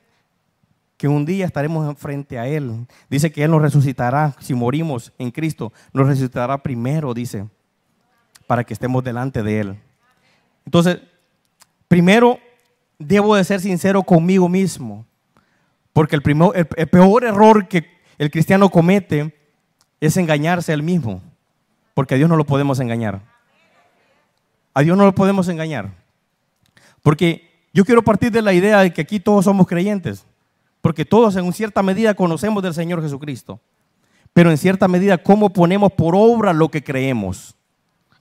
que 0.97 1.09
un 1.09 1.27
día 1.27 1.45
estaremos 1.45 1.99
frente 1.99 2.39
a 2.39 2.47
Él. 2.47 2.87
Dice 3.11 3.33
que 3.33 3.43
Él 3.43 3.51
nos 3.51 3.63
resucitará, 3.63 4.35
si 4.39 4.55
morimos 4.55 5.13
en 5.19 5.33
Cristo, 5.33 5.73
nos 5.93 6.07
resucitará 6.07 6.63
primero, 6.63 7.13
dice, 7.13 7.49
para 8.47 8.63
que 8.63 8.75
estemos 8.75 9.03
delante 9.03 9.43
de 9.43 9.61
Él. 9.61 9.77
Entonces, 10.65 11.01
primero 11.89 12.39
debo 12.99 13.37
de 13.37 13.45
ser 13.45 13.61
sincero 13.61 14.03
conmigo 14.03 14.49
mismo, 14.49 15.07
porque 15.93 16.17
el, 16.17 16.23
el, 16.77 16.89
peor 16.89 17.25
error 17.25 17.69
que 17.69 17.87
el 18.19 18.31
cristiano 18.31 18.69
comete 18.71 19.35
es 20.01 20.17
engañarse 20.17 20.73
él 20.73 20.83
mismo, 20.83 21.23
porque 21.95 22.15
a 22.15 22.19
Dios 22.19 22.29
no 22.29 22.37
lo 22.37 22.45
podemos 22.45 22.81
engañar. 22.81 23.23
A 24.75 24.83
Dios 24.83 24.97
no 24.97 25.07
lo 25.07 25.15
podemos 25.15 25.49
engañar. 25.49 25.91
Porque 27.03 27.51
yo 27.73 27.85
quiero 27.85 28.03
partir 28.03 28.31
de 28.31 28.43
la 28.43 28.53
idea 28.53 28.81
de 28.81 28.93
que 28.93 29.01
aquí 29.01 29.21
todos 29.21 29.47
somos 29.47 29.67
creyentes. 29.67 30.27
Porque 30.83 31.05
todos 31.05 31.35
en 31.37 31.51
cierta 31.53 31.83
medida 31.83 32.15
conocemos 32.15 32.63
del 32.63 32.75
Señor 32.75 33.03
Jesucristo. 33.03 33.59
Pero 34.35 34.51
en 34.51 34.59
cierta 34.59 34.87
medida, 34.87 35.17
¿cómo 35.17 35.51
ponemos 35.51 35.93
por 35.93 36.15
obra 36.15 36.53
lo 36.53 36.69
que 36.69 36.85
creemos? 36.85 37.57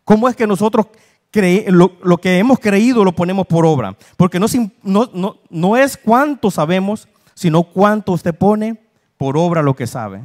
¿Cómo 0.06 0.30
es 0.30 0.36
que 0.36 0.48
nosotros 0.48 0.88
lo, 1.34 2.18
que 2.18 2.38
hemos 2.38 2.60
creído 2.60 3.04
lo 3.04 3.14
ponemos 3.14 3.46
por 3.48 3.66
obra? 3.66 3.96
Porque 4.18 4.40
no, 4.40 5.78
es 5.78 5.98
cuánto 5.98 6.52
sabemos, 6.52 7.08
sino 7.34 7.64
cuánto 7.64 8.14
usted 8.14 8.34
pone 8.34 8.82
por 9.18 9.38
obra 9.38 9.62
lo 9.62 9.76
que 9.76 9.88
sabe. 9.88 10.22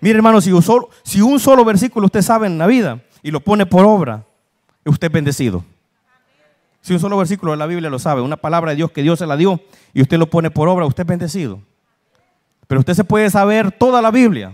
Mire 0.00 0.16
hermano, 0.16 0.40
si 0.40 0.52
un, 0.52 0.62
solo, 0.62 0.90
si 1.02 1.20
un 1.20 1.40
solo 1.40 1.64
versículo 1.64 2.06
usted 2.06 2.22
sabe 2.22 2.46
en 2.46 2.58
la 2.58 2.66
vida 2.66 3.02
y 3.22 3.30
lo 3.30 3.40
pone 3.40 3.64
por 3.64 3.86
obra, 3.86 4.24
usted 4.84 5.06
es 5.06 5.12
bendecido. 5.12 5.64
Si 6.82 6.92
un 6.92 7.00
solo 7.00 7.16
versículo 7.16 7.52
de 7.52 7.58
la 7.58 7.66
Biblia 7.66 7.88
lo 7.88 7.98
sabe, 7.98 8.20
una 8.20 8.36
palabra 8.36 8.72
de 8.72 8.76
Dios 8.76 8.90
que 8.90 9.02
Dios 9.02 9.18
se 9.18 9.26
la 9.26 9.38
dio 9.38 9.60
y 9.94 10.02
usted 10.02 10.18
lo 10.18 10.28
pone 10.28 10.50
por 10.50 10.68
obra, 10.68 10.84
usted 10.84 11.04
es 11.04 11.08
bendecido. 11.08 11.60
Pero 12.66 12.80
usted 12.80 12.92
se 12.92 13.04
puede 13.04 13.30
saber 13.30 13.72
toda 13.72 14.02
la 14.02 14.10
Biblia. 14.10 14.52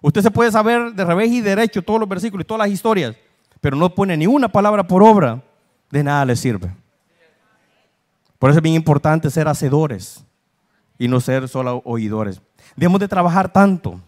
Usted 0.00 0.22
se 0.22 0.30
puede 0.30 0.52
saber 0.52 0.92
de 0.92 1.04
revés 1.04 1.30
y 1.30 1.40
derecho 1.40 1.82
todos 1.82 1.98
los 1.98 2.08
versículos 2.08 2.44
y 2.44 2.46
todas 2.46 2.68
las 2.68 2.72
historias, 2.72 3.16
pero 3.64 3.78
no 3.78 3.94
pone 3.94 4.14
ni 4.14 4.26
una 4.26 4.50
palabra 4.50 4.86
por 4.86 5.02
obra, 5.02 5.42
de 5.90 6.04
nada 6.04 6.26
le 6.26 6.36
sirve. 6.36 6.70
Por 8.38 8.50
eso 8.50 8.58
es 8.58 8.62
bien 8.62 8.74
importante 8.74 9.30
ser 9.30 9.48
hacedores 9.48 10.22
y 10.98 11.08
no 11.08 11.18
ser 11.18 11.48
solo 11.48 11.80
oidores. 11.86 12.42
Debemos 12.76 13.00
de 13.00 13.08
trabajar 13.08 13.50
tanto. 13.50 13.98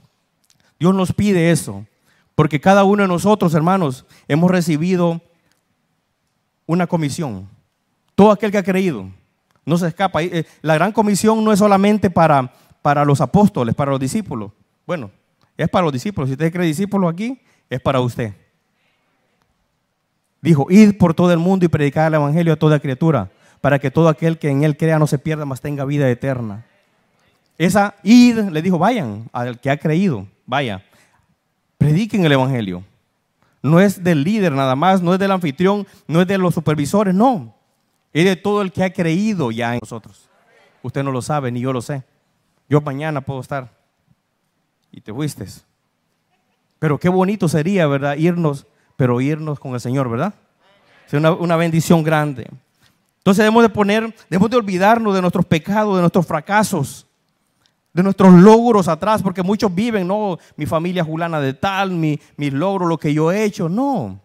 Dios 0.79 0.95
nos 0.95 1.11
pide 1.11 1.53
eso, 1.53 1.87
porque 2.35 2.61
cada 2.61 2.85
uno 2.85 3.05
de 3.05 3.09
nosotros, 3.09 3.55
hermanos, 3.55 4.05
hemos 4.29 4.51
recibido 4.51 5.23
una 6.67 6.87
comisión. 6.87 7.49
Todo 8.15 8.33
aquel 8.33 8.51
que 8.51 8.59
ha 8.59 8.63
creído 8.63 9.09
no 9.65 9.79
se 9.79 9.89
escapa. 9.89 10.23
Eh, 10.23 10.45
la 10.61 10.75
gran 10.75 10.93
comisión 10.93 11.43
no 11.43 11.51
es 11.51 11.61
solamente 11.61 12.11
para, 12.11 12.53
para 12.83 13.07
los 13.07 13.23
apóstoles, 13.23 13.75
para 13.75 13.93
los 13.93 14.01
discípulos. 14.01 14.53
Bueno, 14.87 15.11
es 15.57 15.71
para 15.71 15.85
los 15.85 15.95
discípulos. 15.95 16.29
Si 16.29 16.35
usted 16.35 16.53
cree 16.53 16.67
discípulo 16.67 17.09
aquí, 17.09 17.41
es 17.71 17.81
para 17.81 18.01
usted. 18.01 18.35
Dijo, 20.47 20.69
id 20.71 20.97
por 20.97 21.13
todo 21.13 21.33
el 21.33 21.41
mundo 21.41 21.65
y 21.65 21.69
predicad 21.69 22.07
el 22.07 22.15
evangelio 22.15 22.53
a 22.53 22.57
toda 22.57 22.79
criatura, 22.79 23.33
para 23.61 23.81
que 23.81 23.91
todo 23.91 24.09
aquel 24.09 24.39
que 24.39 24.49
en 24.49 24.63
él 24.63 24.77
crea 24.77 24.97
no 24.97 25.09
se 25.09 25.19
pierda, 25.19 25.45
mas 25.45 25.61
tenga 25.61 25.85
vida 25.85 26.09
eterna. 26.09 26.65
Esa 27.59 27.97
id, 28.05 28.39
le 28.51 28.63
dijo, 28.63 28.79
vayan 28.79 29.29
al 29.33 29.59
que 29.59 29.71
ha 29.71 29.77
creído, 29.77 30.25
vaya, 30.47 30.85
prediquen 31.79 32.25
el 32.25 32.31
evangelio. 32.31 32.85
No 33.61 33.81
es 33.81 34.05
del 34.05 34.23
líder 34.23 34.53
nada 34.53 34.77
más, 34.77 35.03
no 35.03 35.15
es 35.15 35.19
del 35.19 35.33
anfitrión, 35.33 35.85
no 36.07 36.21
es 36.21 36.29
de 36.29 36.39
los 36.39 36.55
supervisores, 36.55 37.13
no. 37.13 37.53
Es 38.13 38.25
de 38.25 38.37
todo 38.37 38.63
el 38.63 38.71
que 38.71 38.85
ha 38.85 38.93
creído 38.93 39.51
ya 39.51 39.75
en 39.75 39.81
nosotros. 39.83 40.31
Usted 40.81 41.03
no 41.03 41.11
lo 41.11 41.23
sabe, 41.23 41.51
ni 41.51 41.59
yo 41.59 41.73
lo 41.73 41.83
sé. 41.83 42.05
Yo 42.69 42.81
mañana 42.81 43.21
puedo 43.21 43.41
estar. 43.41 43.69
Y 44.93 45.01
te 45.01 45.13
fuiste. 45.13 45.45
Pero 46.79 47.01
qué 47.01 47.09
bonito 47.09 47.49
sería, 47.49 47.89
¿verdad? 47.89 48.17
Irnos, 48.17 48.65
pero 48.97 49.21
irnos 49.21 49.61
con 49.61 49.75
el 49.75 49.81
Señor, 49.81 50.09
¿verdad? 50.11 50.35
Una, 51.13 51.33
una 51.33 51.57
bendición 51.57 52.03
grande. 52.03 52.49
Entonces 53.19 53.39
debemos 53.39 53.63
de 53.63 53.69
poner, 53.69 54.15
debemos 54.29 54.51
de 54.51 54.57
olvidarnos 54.57 55.15
de 55.15 55.21
nuestros 55.21 55.45
pecados, 55.45 55.97
de 55.97 56.01
nuestros 56.01 56.27
fracasos 56.27 57.07
de 57.97 58.03
nuestros 58.03 58.31
logros 58.31 58.89
atrás, 58.89 59.23
porque 59.23 59.43
muchos 59.43 59.75
viven, 59.75 60.07
no, 60.07 60.39
mi 60.55 60.67
familia 60.67 61.03
julana 61.03 61.41
de 61.41 61.55
tal, 61.55 61.93
mi, 61.93 62.21
mis 62.37 62.53
logros, 62.53 62.87
lo 62.87 62.99
que 62.99 63.15
yo 63.15 63.33
he 63.33 63.43
hecho, 63.43 63.71
no. 63.71 64.21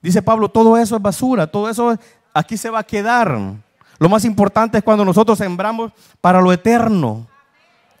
Dice 0.00 0.22
Pablo, 0.22 0.48
todo 0.48 0.76
eso 0.76 0.94
es 0.94 1.02
basura, 1.02 1.48
todo 1.48 1.68
eso 1.68 1.98
aquí 2.32 2.56
se 2.56 2.70
va 2.70 2.78
a 2.78 2.84
quedar. 2.84 3.36
Lo 3.98 4.08
más 4.08 4.24
importante 4.24 4.78
es 4.78 4.84
cuando 4.84 5.04
nosotros 5.04 5.38
sembramos 5.38 5.90
para 6.20 6.40
lo 6.40 6.52
eterno. 6.52 7.26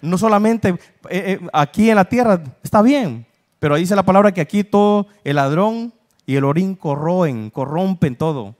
No 0.00 0.16
solamente 0.16 0.68
eh, 0.68 0.78
eh, 1.10 1.40
aquí 1.52 1.90
en 1.90 1.96
la 1.96 2.04
tierra, 2.04 2.40
está 2.62 2.80
bien, 2.80 3.26
pero 3.58 3.74
dice 3.74 3.96
la 3.96 4.04
palabra 4.04 4.30
que 4.30 4.40
aquí 4.40 4.62
todo 4.62 5.08
el 5.24 5.34
ladrón 5.34 5.92
y 6.26 6.36
el 6.36 6.44
orín 6.44 6.74
corroen, 6.74 7.50
corrompen 7.50 8.16
todo, 8.16 8.54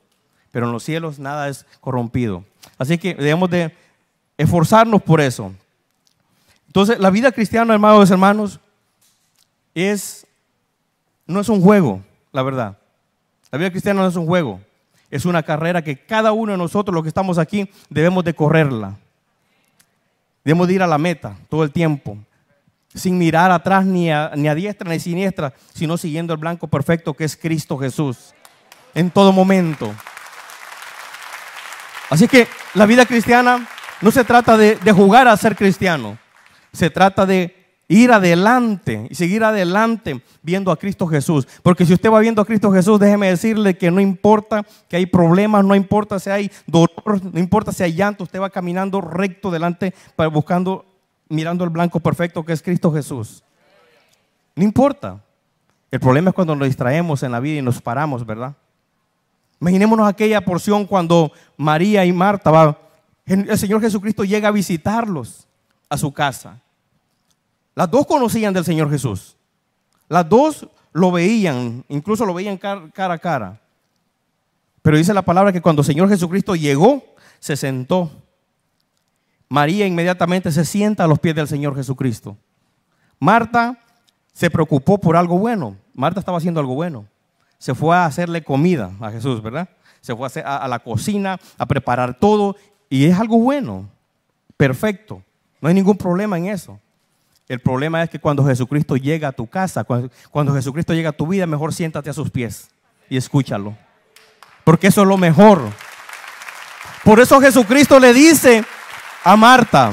pero 0.52 0.66
en 0.66 0.72
los 0.72 0.84
cielos 0.84 1.18
nada 1.18 1.48
es 1.48 1.66
corrompido. 1.80 2.44
Así 2.78 2.96
que 2.96 3.14
debemos 3.14 3.50
de 3.50 3.74
esforzarnos 4.38 5.02
por 5.02 5.20
eso. 5.20 5.52
Entonces, 6.68 6.98
la 6.98 7.10
vida 7.10 7.32
cristiana, 7.32 7.74
hermanos 7.74 8.10
hermanos, 8.10 8.60
es, 9.74 10.26
no 11.26 11.40
es 11.40 11.48
un 11.48 11.60
juego, 11.60 12.02
la 12.32 12.42
verdad. 12.42 12.78
La 13.50 13.58
vida 13.58 13.70
cristiana 13.70 14.02
no 14.02 14.08
es 14.08 14.16
un 14.16 14.26
juego, 14.26 14.60
es 15.10 15.24
una 15.24 15.42
carrera 15.42 15.82
que 15.82 15.96
cada 16.04 16.32
uno 16.32 16.52
de 16.52 16.58
nosotros, 16.58 16.94
los 16.94 17.02
que 17.02 17.08
estamos 17.08 17.38
aquí, 17.38 17.70
debemos 17.88 18.24
de 18.24 18.34
correrla. 18.34 18.96
Debemos 20.44 20.68
de 20.68 20.74
ir 20.74 20.82
a 20.82 20.86
la 20.86 20.98
meta 20.98 21.36
todo 21.48 21.64
el 21.64 21.72
tiempo. 21.72 22.16
Sin 22.96 23.16
mirar 23.16 23.52
atrás 23.52 23.86
ni 23.86 24.10
a, 24.10 24.32
ni 24.34 24.48
a 24.48 24.54
diestra 24.54 24.90
ni 24.90 24.96
a 24.96 25.00
siniestra, 25.00 25.54
sino 25.72 25.96
siguiendo 25.96 26.32
el 26.32 26.40
blanco 26.40 26.66
perfecto 26.66 27.14
que 27.14 27.24
es 27.24 27.36
Cristo 27.36 27.78
Jesús. 27.78 28.34
En 28.94 29.10
todo 29.10 29.30
momento. 29.30 29.94
Así 32.10 32.26
que 32.26 32.48
la 32.74 32.86
vida 32.86 33.06
cristiana 33.06 33.68
no 34.00 34.10
se 34.10 34.24
trata 34.24 34.56
de, 34.56 34.76
de 34.76 34.92
jugar 34.92 35.28
a 35.28 35.36
ser 35.36 35.54
cristiano. 35.54 36.18
Se 36.72 36.90
trata 36.90 37.26
de 37.26 37.66
ir 37.88 38.10
adelante 38.10 39.06
y 39.10 39.14
seguir 39.14 39.44
adelante 39.44 40.22
viendo 40.42 40.70
a 40.70 40.76
Cristo 40.76 41.06
Jesús. 41.06 41.46
Porque 41.62 41.86
si 41.86 41.92
usted 41.92 42.10
va 42.10 42.20
viendo 42.20 42.42
a 42.42 42.44
Cristo 42.44 42.72
Jesús, 42.72 42.98
déjeme 42.98 43.28
decirle 43.28 43.76
que 43.76 43.90
no 43.90 44.00
importa 44.00 44.64
que 44.88 44.96
hay 44.96 45.06
problemas, 45.06 45.64
no 45.64 45.74
importa 45.74 46.18
si 46.18 46.30
hay 46.30 46.50
dolor, 46.66 47.22
no 47.32 47.38
importa 47.38 47.72
si 47.72 47.82
hay 47.82 47.94
llanto, 47.94 48.24
usted 48.24 48.40
va 48.40 48.50
caminando 48.50 49.00
recto 49.00 49.50
delante 49.50 49.94
para 50.16 50.28
buscando, 50.28 50.84
mirando 51.28 51.64
el 51.64 51.70
blanco 51.70 52.00
perfecto 52.00 52.44
que 52.44 52.52
es 52.52 52.62
Cristo 52.62 52.92
Jesús. 52.92 53.42
No 54.54 54.64
importa. 54.64 55.20
El 55.90 56.00
problema 56.00 56.30
es 56.30 56.34
cuando 56.34 56.54
nos 56.54 56.66
distraemos 56.66 57.22
en 57.22 57.32
la 57.32 57.40
vida 57.40 57.58
y 57.58 57.62
nos 57.62 57.80
paramos, 57.80 58.26
¿verdad? 58.26 58.54
Imaginémonos 59.60 60.08
aquella 60.08 60.44
porción 60.44 60.84
cuando 60.84 61.32
María 61.56 62.04
y 62.04 62.12
Marta 62.12 62.50
va, 62.50 62.78
el 63.24 63.58
Señor 63.58 63.80
Jesucristo 63.80 64.24
llega 64.24 64.48
a 64.48 64.52
visitarlos 64.52 65.46
a 65.88 65.96
su 65.96 66.12
casa. 66.12 66.60
Las 67.74 67.90
dos 67.90 68.06
conocían 68.06 68.52
del 68.54 68.64
Señor 68.64 68.90
Jesús. 68.90 69.36
Las 70.08 70.28
dos 70.28 70.68
lo 70.92 71.12
veían, 71.12 71.84
incluso 71.88 72.24
lo 72.24 72.34
veían 72.34 72.56
cara 72.56 73.14
a 73.14 73.18
cara. 73.18 73.60
Pero 74.82 74.96
dice 74.96 75.12
la 75.12 75.22
palabra 75.22 75.52
que 75.52 75.60
cuando 75.60 75.82
el 75.82 75.86
Señor 75.86 76.08
Jesucristo 76.08 76.54
llegó, 76.54 77.02
se 77.38 77.56
sentó. 77.56 78.10
María 79.48 79.86
inmediatamente 79.86 80.50
se 80.50 80.64
sienta 80.64 81.04
a 81.04 81.06
los 81.06 81.18
pies 81.18 81.34
del 81.34 81.48
Señor 81.48 81.74
Jesucristo. 81.76 82.36
Marta 83.18 83.78
se 84.32 84.50
preocupó 84.50 84.98
por 84.98 85.16
algo 85.16 85.38
bueno. 85.38 85.76
Marta 85.94 86.20
estaba 86.20 86.38
haciendo 86.38 86.60
algo 86.60 86.74
bueno 86.74 87.06
se 87.58 87.74
fue 87.74 87.96
a 87.96 88.04
hacerle 88.04 88.42
comida 88.42 88.92
a 89.00 89.10
Jesús, 89.10 89.42
¿verdad? 89.42 89.68
Se 90.00 90.14
fue 90.14 90.28
a, 90.44 90.56
a, 90.56 90.68
la 90.68 90.78
cocina, 90.78 91.38
a 91.58 91.66
preparar 91.66 92.14
todo, 92.18 92.56
y 92.88 93.06
es 93.06 93.18
algo 93.18 93.38
bueno, 93.38 93.88
perfecto. 94.56 95.22
No 95.60 95.68
hay 95.68 95.74
ningún 95.74 95.96
problema 95.96 96.38
en 96.38 96.46
eso. 96.46 96.78
El 97.48 97.60
problema 97.60 98.02
es 98.02 98.10
que 98.10 98.18
cuando 98.18 98.44
Jesucristo 98.44 98.96
llega 98.96 99.28
a 99.28 99.32
tu 99.32 99.46
casa, 99.46 99.84
cuando, 99.84 100.10
cuando 100.30 100.54
Jesucristo 100.54 100.94
llega 100.94 101.10
a 101.10 101.12
tu 101.12 101.26
vida, 101.26 101.46
mejor 101.46 101.72
siéntate 101.72 102.10
a 102.10 102.12
sus 102.12 102.30
pies 102.30 102.68
y 103.08 103.16
escúchalo. 103.16 103.76
Porque 104.64 104.88
eso 104.88 105.02
es 105.02 105.08
lo 105.08 105.16
mejor. 105.16 105.62
Por 107.04 107.20
eso 107.20 107.40
Jesucristo 107.40 108.00
le 108.00 108.12
dice 108.12 108.64
a 109.26 109.36
Marta, 109.36 109.92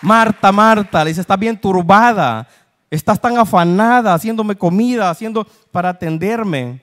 Marta, 0.00 0.50
Marta, 0.50 1.04
le 1.04 1.10
dice, 1.10 1.20
estás 1.20 1.38
bien 1.38 1.60
turbada, 1.60 2.48
Estás 2.94 3.20
tan 3.20 3.36
afanada 3.36 4.14
haciéndome 4.14 4.54
comida, 4.54 5.10
haciendo 5.10 5.44
para 5.72 5.88
atenderme. 5.88 6.80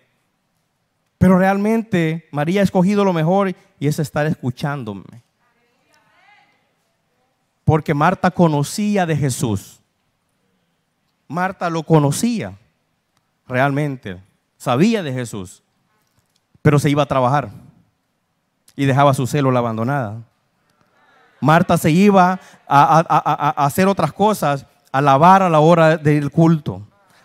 Pero 1.18 1.38
realmente 1.40 2.28
María 2.34 2.60
ha 2.60 2.66
escogido 2.66 3.06
lo 3.06 3.14
mejor 3.14 3.56
y 3.80 3.88
es 3.88 3.98
estar 3.98 4.26
escuchándome. 4.26 5.24
Porque 7.64 7.94
Marta 7.94 8.30
conocía 8.30 9.06
de 9.06 9.16
Jesús. 9.16 9.80
Marta 11.30 11.70
lo 11.70 11.84
conocía 11.84 12.58
realmente. 13.48 14.22
Sabía 14.58 15.04
de 15.04 15.14
Jesús. 15.14 15.64
Pero 16.62 16.78
se 16.78 16.90
iba 16.90 17.04
a 17.04 17.08
trabajar. 17.08 17.52
Y 18.76 18.86
dejaba 18.86 19.14
su 19.14 19.28
celo 19.28 19.50
la 19.50 19.60
abandonada. 19.60 20.24
Marta 21.42 21.78
se 21.78 21.92
iba 21.92 22.40
a, 22.68 23.54
a 23.58 23.66
hacer 23.66 23.88
otras 23.88 24.14
cosas 24.14 24.66
alabar 24.92 25.44
a 25.44 25.50
la 25.50 25.60
hora 25.60 25.98
del 25.98 26.32
culto. 26.32 26.82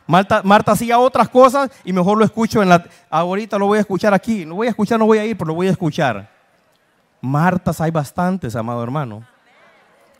Marta, 0.06 0.72
hacía 0.72 0.98
otras 0.98 1.28
cosas 1.28 1.70
y 1.84 1.92
mejor 1.92 2.16
lo 2.16 2.24
escucho 2.24 2.62
en 2.62 2.68
la... 2.68 2.84
Ahorita 3.10 3.58
lo 3.58 3.66
voy 3.66 3.78
a 3.78 3.80
escuchar 3.80 4.14
aquí. 4.14 4.46
No 4.46 4.54
voy 4.56 4.68
a 4.68 4.70
escuchar, 4.70 4.98
no 4.98 5.06
voy 5.06 5.18
a 5.18 5.24
ir, 5.24 5.36
pero 5.36 5.48
lo 5.48 5.54
voy 5.54 5.66
a 5.66 5.72
escuchar. 5.72 6.30
Martas 7.20 7.80
hay 7.80 7.90
bastantes, 7.90 8.54
amado 8.54 8.82
hermano. 8.82 9.26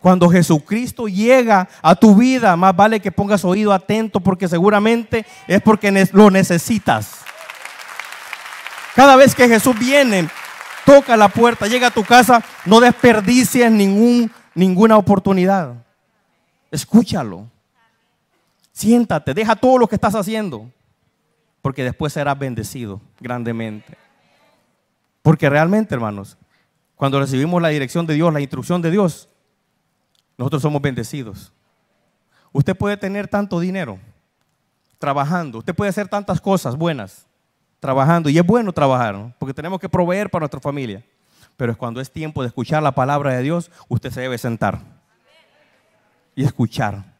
Cuando 0.00 0.28
Jesucristo 0.28 1.06
llega 1.06 1.68
a 1.80 1.94
tu 1.94 2.16
vida, 2.16 2.56
más 2.56 2.74
vale 2.74 3.00
que 3.00 3.12
pongas 3.12 3.44
oído 3.44 3.72
atento 3.72 4.20
porque 4.20 4.48
seguramente 4.48 5.24
es 5.46 5.62
porque 5.62 6.08
lo 6.12 6.30
necesitas. 6.30 7.20
Cada 8.94 9.14
vez 9.16 9.34
que 9.34 9.48
Jesús 9.48 9.78
viene, 9.78 10.28
toca 10.84 11.16
la 11.16 11.28
puerta, 11.28 11.66
llega 11.66 11.88
a 11.88 11.92
tu 11.92 12.04
casa, 12.04 12.42
no 12.66 12.80
desperdicies 12.80 13.70
ningún, 13.70 14.30
ninguna 14.54 14.96
oportunidad. 14.96 15.74
Escúchalo. 16.70 17.48
Siéntate, 18.72 19.32
deja 19.32 19.56
todo 19.56 19.78
lo 19.78 19.88
que 19.88 19.94
estás 19.94 20.14
haciendo, 20.14 20.70
porque 21.62 21.82
después 21.82 22.12
serás 22.12 22.38
bendecido 22.38 23.00
grandemente. 23.20 23.96
Porque 25.22 25.48
realmente, 25.48 25.94
hermanos, 25.94 26.36
cuando 26.94 27.18
recibimos 27.18 27.62
la 27.62 27.68
dirección 27.68 28.06
de 28.06 28.14
Dios, 28.14 28.32
la 28.32 28.40
instrucción 28.40 28.82
de 28.82 28.90
Dios, 28.90 29.28
nosotros 30.36 30.60
somos 30.60 30.82
bendecidos. 30.82 31.52
Usted 32.52 32.76
puede 32.76 32.96
tener 32.96 33.28
tanto 33.28 33.60
dinero 33.60 33.98
trabajando, 34.98 35.58
usted 35.58 35.74
puede 35.74 35.90
hacer 35.90 36.08
tantas 36.08 36.40
cosas 36.40 36.76
buenas 36.76 37.26
trabajando, 37.80 38.28
y 38.28 38.38
es 38.38 38.44
bueno 38.44 38.72
trabajar, 38.72 39.34
porque 39.38 39.54
tenemos 39.54 39.78
que 39.78 39.88
proveer 39.88 40.28
para 40.30 40.40
nuestra 40.42 40.60
familia. 40.60 41.04
Pero 41.56 41.72
es 41.72 41.78
cuando 41.78 42.00
es 42.00 42.10
tiempo 42.10 42.42
de 42.42 42.48
escuchar 42.48 42.82
la 42.82 42.92
palabra 42.92 43.32
de 43.32 43.42
Dios, 43.42 43.70
usted 43.88 44.10
se 44.10 44.20
debe 44.20 44.38
sentar 44.38 44.80
y 46.34 46.44
escuchar. 46.44 47.16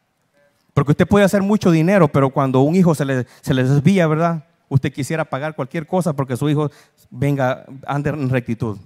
Porque 0.73 0.91
usted 0.91 1.07
puede 1.07 1.25
hacer 1.25 1.41
mucho 1.41 1.71
dinero, 1.71 2.07
pero 2.07 2.29
cuando 2.29 2.61
un 2.61 2.75
hijo 2.75 2.93
se 2.93 3.03
le, 3.03 3.25
se 3.41 3.53
desvía, 3.53 4.05
¿verdad? 4.05 4.43
Usted 4.69 4.93
quisiera 4.93 5.25
pagar 5.25 5.55
cualquier 5.55 5.87
cosa 5.87 6.13
porque 6.13 6.37
su 6.37 6.47
hijo 6.49 6.69
venga, 7.09 7.65
ande 7.87 8.11
en 8.11 8.29
rectitud. 8.29 8.77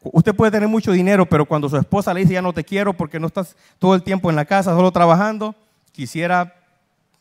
Usted 0.00 0.34
puede 0.34 0.52
tener 0.52 0.68
mucho 0.68 0.92
dinero, 0.92 1.26
pero 1.26 1.46
cuando 1.46 1.68
su 1.68 1.76
esposa 1.76 2.12
le 2.12 2.20
dice 2.20 2.34
ya 2.34 2.42
no 2.42 2.52
te 2.52 2.64
quiero 2.64 2.92
porque 2.92 3.20
no 3.20 3.28
estás 3.28 3.56
todo 3.78 3.94
el 3.94 4.02
tiempo 4.02 4.30
en 4.30 4.36
la 4.36 4.44
casa, 4.44 4.74
solo 4.74 4.90
trabajando, 4.90 5.54
quisiera 5.92 6.54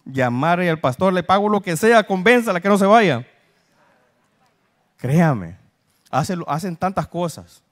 llamarle 0.06 0.70
al 0.70 0.80
pastor, 0.80 1.14
le 1.14 1.24
pago 1.24 1.48
lo 1.48 1.62
que 1.62 1.78
sea, 1.78 2.04
convénzala 2.04 2.60
que 2.60 2.70
no 2.70 2.78
se 2.78 2.86
vaya. 2.86 3.26
Créame, 4.98 5.58
hacen, 6.12 6.76
tantas 6.76 7.08
cosas. 7.08 7.64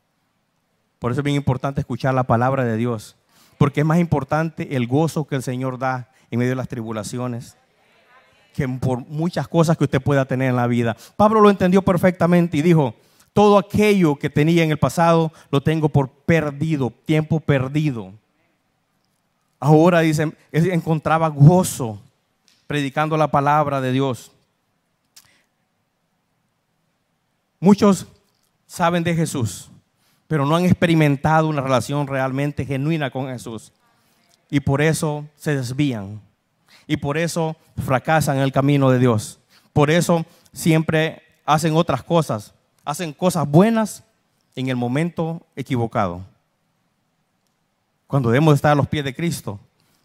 Por 0.98 1.12
eso 1.12 1.22
es 1.22 1.24
bien 1.24 1.36
importante 1.36 1.82
escuchar 1.82 2.14
la 2.14 2.24
palabra 2.24 2.64
de 2.64 2.78
Dios, 2.78 3.16
porque 3.58 3.82
es 3.82 3.86
más 3.86 4.00
importante 4.00 4.76
el 4.76 4.88
gozo 4.88 5.26
que 5.26 5.36
el 5.36 5.44
Señor 5.44 5.78
da 5.78 6.10
en 6.32 6.40
medio 6.40 6.52
de 6.52 6.56
las 6.56 6.68
tribulaciones 6.68 7.58
que 8.54 8.68
por 8.68 9.06
muchas 9.08 9.48
cosas 9.48 9.78
que 9.78 9.84
usted 9.84 10.02
pueda 10.02 10.26
tener 10.26 10.50
en 10.50 10.56
la 10.56 10.68
vida. 10.68 10.98
Pablo 11.16 11.40
lo 11.40 11.50
entendió 11.50 11.82
perfectamente 11.82 12.58
y 12.58 12.62
dijo, 12.62 12.96
todo 13.32 13.58
aquello 13.58 14.16
que 14.18 14.30
tenía 14.30 14.64
en 14.64 14.72
el 14.72 14.80
pasado 14.80 15.32
lo 15.52 15.62
tengo 15.62 15.88
por 15.88 16.10
perdido, 16.10 16.92
tiempo 17.06 17.40
perdido. 17.40 18.12
Ahora 19.60 20.00
dice, 20.00 20.36
encontraba 20.52 21.28
gozo 21.30 22.02
predicando 22.68 23.16
la 23.18 23.30
palabra 23.30 23.80
de 23.82 23.92
Dios. 23.92 24.32
Muchos 27.60 28.08
saben 28.70 29.04
de 29.04 29.16
Jesús, 29.16 29.72
pero 30.28 30.46
no 30.46 30.56
han 30.56 30.64
experimentado 30.64 31.48
una 31.48 31.60
relación 31.60 32.06
realmente 32.06 32.68
genuina 32.68 33.10
con 33.10 33.28
Jesús. 33.28 33.74
Y 34.48 34.60
por 34.60 34.80
eso 34.80 35.26
se 35.36 35.56
desvían. 35.56 36.22
Y 36.86 36.98
por 36.98 37.18
eso 37.18 37.58
fracasan 37.84 38.38
en 38.38 38.44
el 38.44 38.52
camino 38.52 38.92
de 38.92 39.00
Dios. 39.00 39.40
Por 39.74 39.90
eso 39.90 40.24
siempre 40.54 41.24
hacen 41.46 41.76
otras 41.76 42.04
cosas. 42.04 42.54
Hacen 42.86 43.12
cosas 43.12 43.50
buenas 43.50 44.04
en 44.56 44.70
el 44.70 44.76
momento 44.76 45.42
equivocado. 45.56 46.24
Cuando 48.06 48.30
debemos 48.30 48.54
estar 48.54 48.74
a 48.74 48.76
los 48.76 48.88
pies 48.88 49.04
de 49.04 49.16
Cristo, 49.16 49.60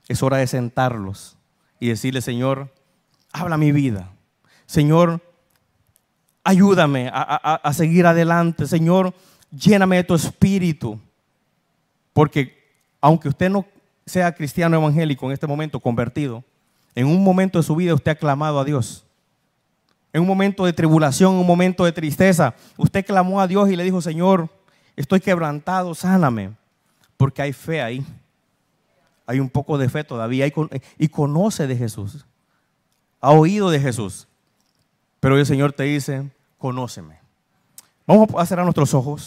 es 0.09 0.23
hora 0.23 0.39
de 0.39 0.47
sentarlos 0.47 1.37
y 1.79 1.89
decirle, 1.89 2.23
Señor, 2.23 2.73
habla 3.31 3.59
mi 3.59 3.73
vida. 3.73 4.11
Señor, 4.65 5.21
ayúdame 6.45 7.11
a, 7.13 7.73
seguir 7.73 8.07
adelante. 8.07 8.67
Señor, 8.67 9.13
lléname 9.51 9.97
de 9.97 10.05
tu 10.05 10.15
espíritu. 10.15 11.01
Porque 12.13 12.57
aunque 13.01 13.29
usted 13.29 13.51
no 13.51 13.67
sea 14.07 14.35
cristiano 14.35 14.77
evangélico 14.77 15.27
en 15.27 15.33
este 15.33 15.47
momento, 15.47 15.81
convertido, 15.81 16.45
en 16.95 17.07
un 17.07 17.25
momento 17.25 17.59
de 17.59 17.65
su 17.65 17.75
vida 17.75 17.95
usted 17.95 18.13
ha 18.13 18.15
clamado 18.15 18.61
a 18.61 18.65
Dios. 18.65 19.05
En 20.13 20.21
un 20.21 20.29
momento 20.29 20.65
de 20.65 20.73
tribulación, 20.73 21.35
en 21.35 21.41
un 21.41 21.47
momento 21.47 21.85
de 21.85 21.91
tristeza, 21.91 22.55
usted 22.77 23.05
clamó 23.05 23.41
a 23.41 23.49
Dios 23.49 23.69
y 23.71 23.75
le 23.75 23.83
dijo, 23.83 24.01
Señor, 24.01 24.49
estoy 24.95 25.21
quebrantado, 25.21 25.93
sáname. 25.95 26.53
Porque 27.17 27.43
hay 27.43 27.53
fe 27.53 27.83
ahí. 27.83 28.07
Hay 29.27 29.41
un 29.41 29.49
poco 29.49 29.79
de 29.79 29.89
fe 29.89 30.05
todavía 30.05 30.47
y 30.99 31.09
conoce 31.09 31.67
de 31.67 31.77
Jesús. 31.77 32.27
Ha 33.21 33.31
oído 33.31 33.71
de 33.71 33.81
Jesús. 33.81 34.29
Pero 35.19 35.39
el 35.39 35.47
Señor 35.47 35.73
te 35.73 35.85
dice, 35.85 36.31
conóceme. 36.65 37.21
Vamos 38.07 38.29
a 38.39 38.47
cerrar 38.47 38.65
nuestros 38.65 38.95
ojos. 38.95 39.23